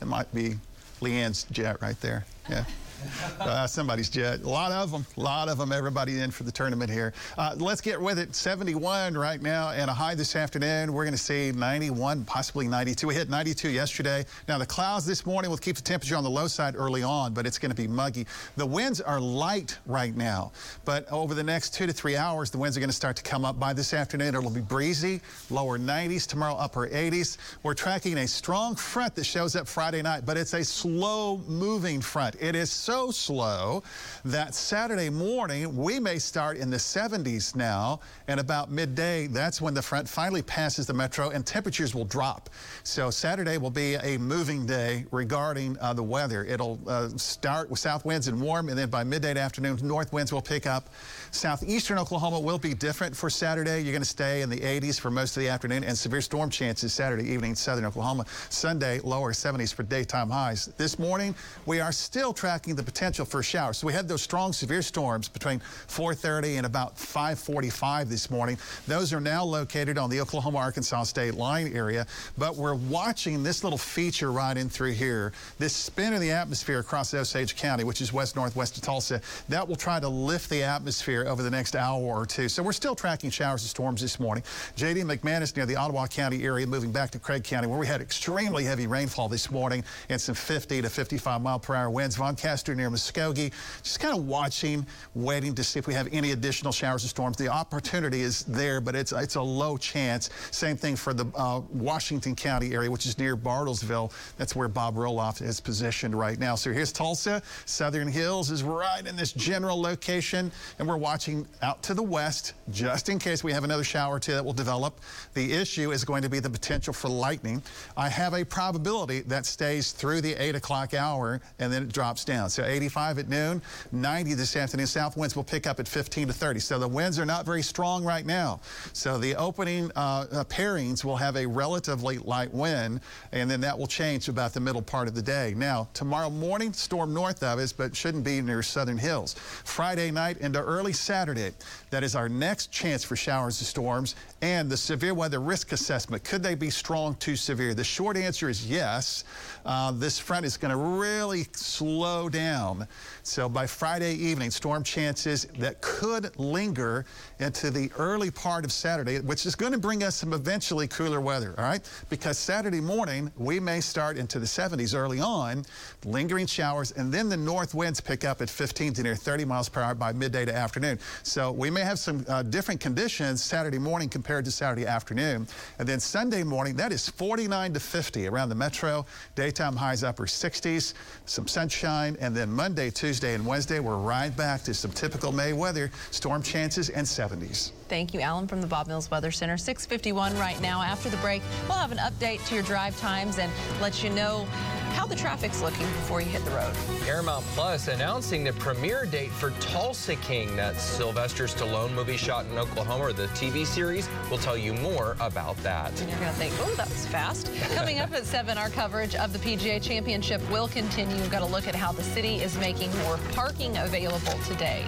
[0.00, 0.56] it might be
[1.00, 2.26] Leanne's jet right there.
[2.50, 2.64] Yeah.
[3.40, 4.40] Uh, somebody's jet.
[4.42, 5.04] A lot of them.
[5.16, 5.70] A lot of them.
[5.70, 7.12] Everybody in for the tournament here.
[7.36, 8.34] Uh, let's get with it.
[8.34, 10.92] 71 right now and a high this afternoon.
[10.92, 13.08] We're going to see 91, possibly 92.
[13.08, 14.24] We hit 92 yesterday.
[14.48, 17.34] Now the clouds this morning will keep the temperature on the low side early on,
[17.34, 18.26] but it's going to be muggy.
[18.56, 20.52] The winds are light right now,
[20.84, 23.22] but over the next two to three hours, the winds are going to start to
[23.22, 23.58] come up.
[23.58, 26.26] By this afternoon, it'll be breezy, lower 90s.
[26.26, 27.36] Tomorrow, upper 80s.
[27.62, 32.00] We're tracking a strong front that shows up Friday night, but it's a slow moving
[32.00, 32.36] front.
[32.40, 33.82] It is so slow
[34.24, 39.74] that Saturday morning we may start in the 70s now, and about midday, that's when
[39.74, 42.50] the front finally passes the metro and temperatures will drop.
[42.84, 46.44] So Saturday will be a moving day regarding uh, the weather.
[46.44, 50.32] It'll uh, start with south winds and warm, and then by midday afternoon, north winds
[50.32, 50.88] will pick up.
[51.32, 53.80] Southeastern Oklahoma will be different for Saturday.
[53.82, 56.48] You're going to stay in the 80s for most of the afternoon, and severe storm
[56.48, 58.24] chances Saturday evening, southern Oklahoma.
[58.50, 60.66] Sunday, lower 70s for daytime highs.
[60.76, 61.34] This morning,
[61.66, 63.78] we are still tracking the potential for showers.
[63.78, 68.58] So we had those strong severe storms between 4:30 and about 5:45 this morning.
[68.86, 72.06] Those are now located on the Oklahoma-Arkansas state line area,
[72.38, 75.32] but we're watching this little feature right in through here.
[75.58, 79.66] This spin of the atmosphere across Osage County, which is west northwest of Tulsa, that
[79.66, 82.48] will try to lift the atmosphere over the next hour or two.
[82.48, 84.44] So we're still tracking showers and storms this morning.
[84.76, 85.02] J.D.
[85.02, 88.64] McManus near the Ottawa County area, moving back to Craig County, where we had extremely
[88.64, 92.16] heavy rainfall this morning and some 50 to 55 mile per hour winds.
[92.16, 93.52] Von Caster near Muskogee,
[93.82, 97.36] just kind of watching, waiting to see if we have any additional showers and storms.
[97.36, 100.30] The opportunity is there, but it's it's a low chance.
[100.50, 104.12] Same thing for the uh, Washington County area, which is near Bartlesville.
[104.38, 106.54] That's where Bob Roloff is positioned right now.
[106.54, 107.42] So here's Tulsa.
[107.66, 112.54] Southern Hills is right in this general location, and we're watching out to the west
[112.70, 115.00] just in case we have another shower or two that will develop.
[115.34, 117.62] The issue is going to be the potential for lightning.
[117.94, 122.24] I have a probability that stays through the 8 o'clock hour, and then it drops
[122.24, 122.48] down.
[122.54, 124.86] So 85 at noon, 90 this afternoon.
[124.86, 126.60] South winds will pick up at 15 to 30.
[126.60, 128.60] So the winds are not very strong right now.
[128.92, 133.00] So the opening uh, uh, pairings will have a relatively light wind,
[133.32, 135.52] and then that will change about the middle part of the day.
[135.56, 139.34] Now, tomorrow morning, storm north of us, but shouldn't be near Southern Hills.
[139.34, 141.50] Friday night into early Saturday,
[141.94, 144.16] that is our next chance for showers and storms.
[144.42, 147.72] And the severe weather risk assessment, could they be strong to severe?
[147.72, 149.22] The short answer is yes.
[149.64, 152.88] Uh, this front is going to really slow down.
[153.22, 157.06] So by Friday evening, storm chances that could linger
[157.38, 161.20] into the early part of Saturday, which is going to bring us some eventually cooler
[161.20, 161.88] weather, all right?
[162.10, 165.64] Because Saturday morning, we may start into the 70s early on,
[166.04, 169.68] lingering showers, and then the north winds pick up at 15 to near 30 miles
[169.68, 170.98] per hour by midday to afternoon.
[171.22, 175.46] So we may have some uh, different conditions Saturday morning compared to Saturday afternoon.
[175.78, 179.06] And then Sunday morning, that is 49 to 50 around the metro.
[179.34, 180.94] Daytime highs upper 60s,
[181.26, 185.52] some sunshine, and then Monday, Tuesday, and Wednesday, we're right back to some typical May
[185.52, 187.72] weather, storm chances, and 70s.
[187.94, 189.56] Thank you, Alan, from the Bob Mills Weather Center.
[189.56, 190.82] 651 right now.
[190.82, 194.46] After the break, we'll have an update to your drive times and let you know
[194.94, 196.74] how the traffic's looking before you hit the road.
[197.04, 202.58] Paramount Plus announcing the premiere date for Tulsa King, that Sylvester Stallone movie shot in
[202.58, 204.08] Oklahoma, the TV series.
[204.28, 205.90] We'll tell you more about that.
[206.00, 207.48] And you're going to think, oh, that was fast.
[207.76, 211.14] Coming up at 7, our coverage of the PGA Championship will continue.
[211.14, 214.84] We've got to look at how the city is making more parking available today.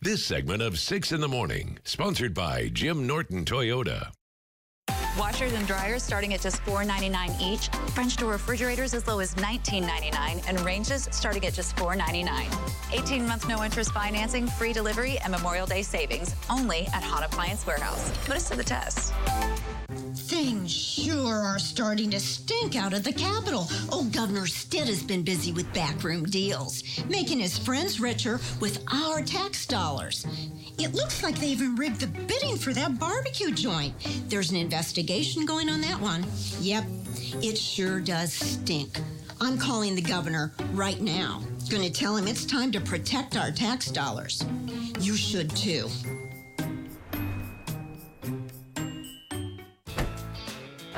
[0.00, 4.12] This segment of 6 in the Morning, sponsored by Jim Norton Toyota.
[5.18, 7.68] Washers and dryers starting at just $4.99 each.
[7.94, 12.46] French door refrigerators as low as $19.99 and ranges starting at just $4.99.
[12.96, 17.66] 18 month no interest financing, free delivery, and Memorial Day savings only at Hahn Appliance
[17.66, 18.12] Warehouse.
[18.24, 19.12] Put us to the test.
[20.28, 23.66] Things sure are starting to stink out of the Capitol.
[23.90, 29.22] Old Governor Stitt has been busy with backroom deals, making his friends richer with our
[29.22, 30.26] tax dollars.
[30.78, 33.94] It looks like they even rigged the bidding for that barbecue joint.
[34.28, 36.26] There's an investigation going on that one.
[36.60, 36.84] Yep,
[37.42, 39.00] it sure does stink.
[39.40, 41.42] I'm calling the governor right now.
[41.70, 44.44] Gonna tell him it's time to protect our tax dollars.
[45.00, 45.88] You should too.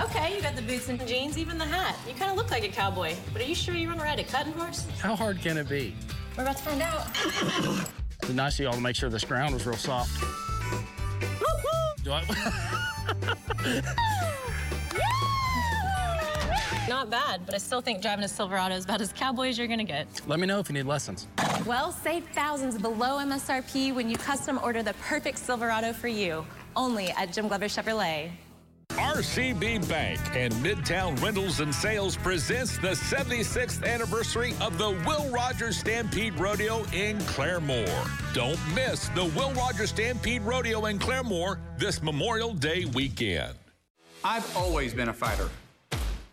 [0.00, 1.94] Okay, you got the boots and jeans, even the hat.
[2.08, 4.24] You kind of look like a cowboy, but are you sure you run ride a
[4.24, 4.86] cutting horse?
[4.98, 5.94] How hard can it be?
[6.36, 7.06] We're about to find out.
[8.22, 10.10] It's nice of y'all to make sure this ground was real soft.
[12.02, 12.22] Do I?
[16.88, 19.68] Not bad, but I still think driving a Silverado is about as cowboy as you're
[19.68, 20.06] gonna get.
[20.26, 21.28] Let me know if you need lessons.
[21.66, 26.46] Well, save thousands below MSRP when you custom order the perfect Silverado for you.
[26.74, 28.30] Only at Jim Glover Chevrolet.
[29.00, 35.78] RCB Bank and Midtown Rentals and Sales presents the 76th anniversary of the Will Rogers
[35.78, 38.34] Stampede Rodeo in Claremore.
[38.34, 43.54] Don't miss the Will Rogers Stampede Rodeo in Claremore this Memorial Day weekend.
[44.22, 45.48] I've always been a fighter,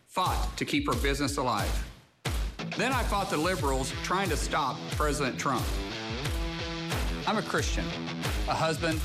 [0.07, 1.71] fought to keep our business alive.
[2.75, 5.63] Then I fought the liberals trying to stop President Trump.
[7.25, 7.85] I'm a Christian,
[8.49, 8.99] a husband,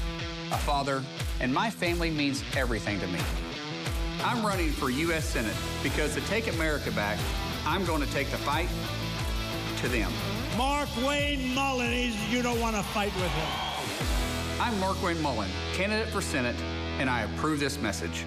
[0.51, 1.01] a father,
[1.41, 3.21] and my family means everything to me.
[4.25, 5.25] I'm running for U.S.
[5.25, 7.19] Senate because to take America back,
[7.67, 8.69] I'm going to take the fight
[9.79, 10.13] to them.
[10.57, 13.73] Mark Wayne Mullen, you don't want to fight with him.
[14.61, 16.55] I'm Markwayne Mullin, candidate for Senate,
[17.01, 18.25] and I approve this message.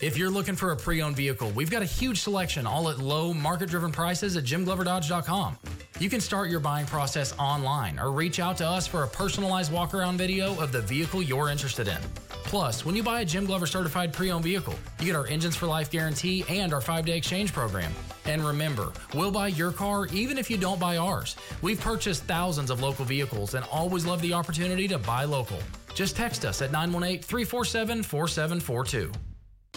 [0.00, 3.32] If you're looking for a pre-owned vehicle, we've got a huge selection all at low
[3.32, 5.56] market-driven prices at jimgloverdodge.com.
[6.00, 9.72] You can start your buying process online or reach out to us for a personalized
[9.72, 11.98] walk-around video of the vehicle you're interested in.
[12.28, 15.66] Plus, when you buy a Jim Glover certified pre-owned vehicle, you get our Engines for
[15.66, 17.92] Life guarantee and our 5-day exchange program.
[18.26, 21.36] And remember, we'll buy your car even if you don't buy ours.
[21.62, 25.58] We've purchased thousands of local vehicles and always love the opportunity to buy local.
[25.94, 29.14] Just text us at 918-347-4742.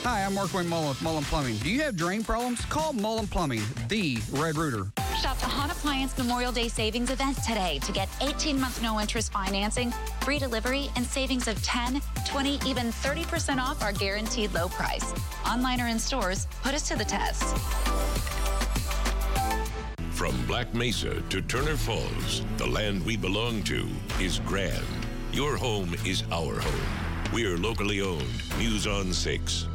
[0.04, 1.58] Hi, I'm Markwayne Mullin with Mullin Plumbing.
[1.58, 2.64] Do you have drain problems?
[2.66, 4.92] Call Mullin Plumbing, the Red Rooter.
[5.20, 9.34] Shop the Hahn Appliance Memorial Day Savings event today to get 18 month no interest
[9.34, 9.92] financing,
[10.22, 15.14] free delivery, and savings of 10, 20, even 30% off our guaranteed low price.
[15.46, 17.58] Online or in stores, put us to the test.
[20.12, 23.88] From Black Mesa to Turner Falls, the land we belong to
[24.22, 24.86] is grand.
[25.34, 27.34] Your home is our home.
[27.34, 28.26] We're locally owned.
[28.58, 29.68] News on 6.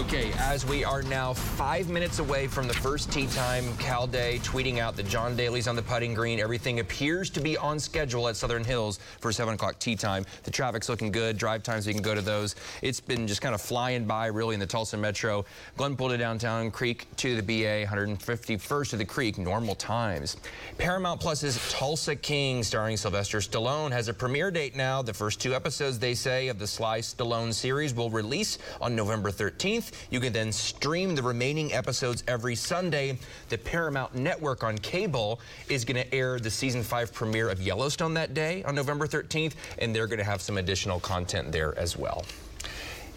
[0.00, 4.40] Okay, as we are now five minutes away from the first tee time, Cal Day
[4.42, 6.40] tweeting out that John Daly's on the putting green.
[6.40, 10.24] Everything appears to be on schedule at Southern Hills for 7 o'clock tee time.
[10.44, 11.36] The traffic's looking good.
[11.36, 12.56] Drive times, we can go to those.
[12.80, 15.44] It's been just kind of flying by, really, in the Tulsa Metro.
[15.76, 20.38] Glenpool to downtown, Creek to the BA, 151st to the Creek, normal times.
[20.78, 25.02] Paramount Plus's Tulsa King, starring Sylvester Stallone, has a premiere date now.
[25.02, 29.30] The first two episodes, they say, of the Sly Stallone series will release on November
[29.30, 29.89] 13th.
[30.10, 33.18] You can then stream the remaining episodes every Sunday.
[33.48, 38.14] The Paramount Network on cable is going to air the season five premiere of Yellowstone
[38.14, 41.96] that day on November 13th, and they're going to have some additional content there as
[41.96, 42.24] well.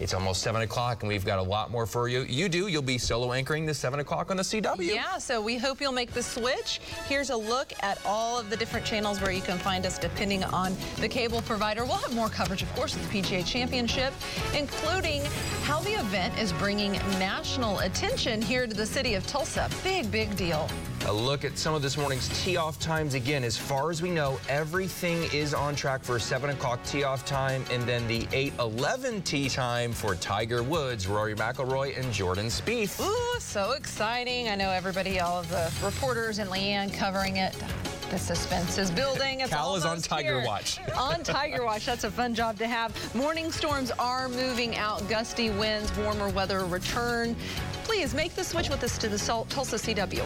[0.00, 2.22] It's almost 7 o'clock, and we've got a lot more for you.
[2.22, 2.66] You do.
[2.66, 4.94] You'll be solo anchoring this 7 o'clock on the CW.
[4.94, 6.80] Yeah, so we hope you'll make the switch.
[7.08, 10.42] Here's a look at all of the different channels where you can find us depending
[10.44, 11.84] on the cable provider.
[11.84, 14.12] We'll have more coverage, of course, of the PGA Championship,
[14.56, 15.22] including
[15.62, 19.70] how the event is bringing national attention here to the city of Tulsa.
[19.82, 20.68] Big, big deal.
[21.06, 23.12] A look at some of this morning's tee-off times.
[23.12, 27.62] Again, as far as we know, everything is on track for 7 o'clock tee-off time,
[27.70, 32.98] and then the 8-11 tee time for Tiger Woods, Rory McIlroy, and Jordan Spieth.
[33.04, 34.48] Ooh, so exciting.
[34.48, 37.54] I know everybody, all of the reporters and Leanne covering it.
[38.10, 39.40] The suspense is building.
[39.40, 40.46] It's Cal is on Tiger here.
[40.46, 40.78] Watch.
[40.96, 41.84] on Tiger Watch.
[41.84, 43.14] That's a fun job to have.
[43.14, 45.06] Morning storms are moving out.
[45.08, 47.36] Gusty winds, warmer weather return.
[47.82, 50.22] Please make the switch with us to the Tulsa CW.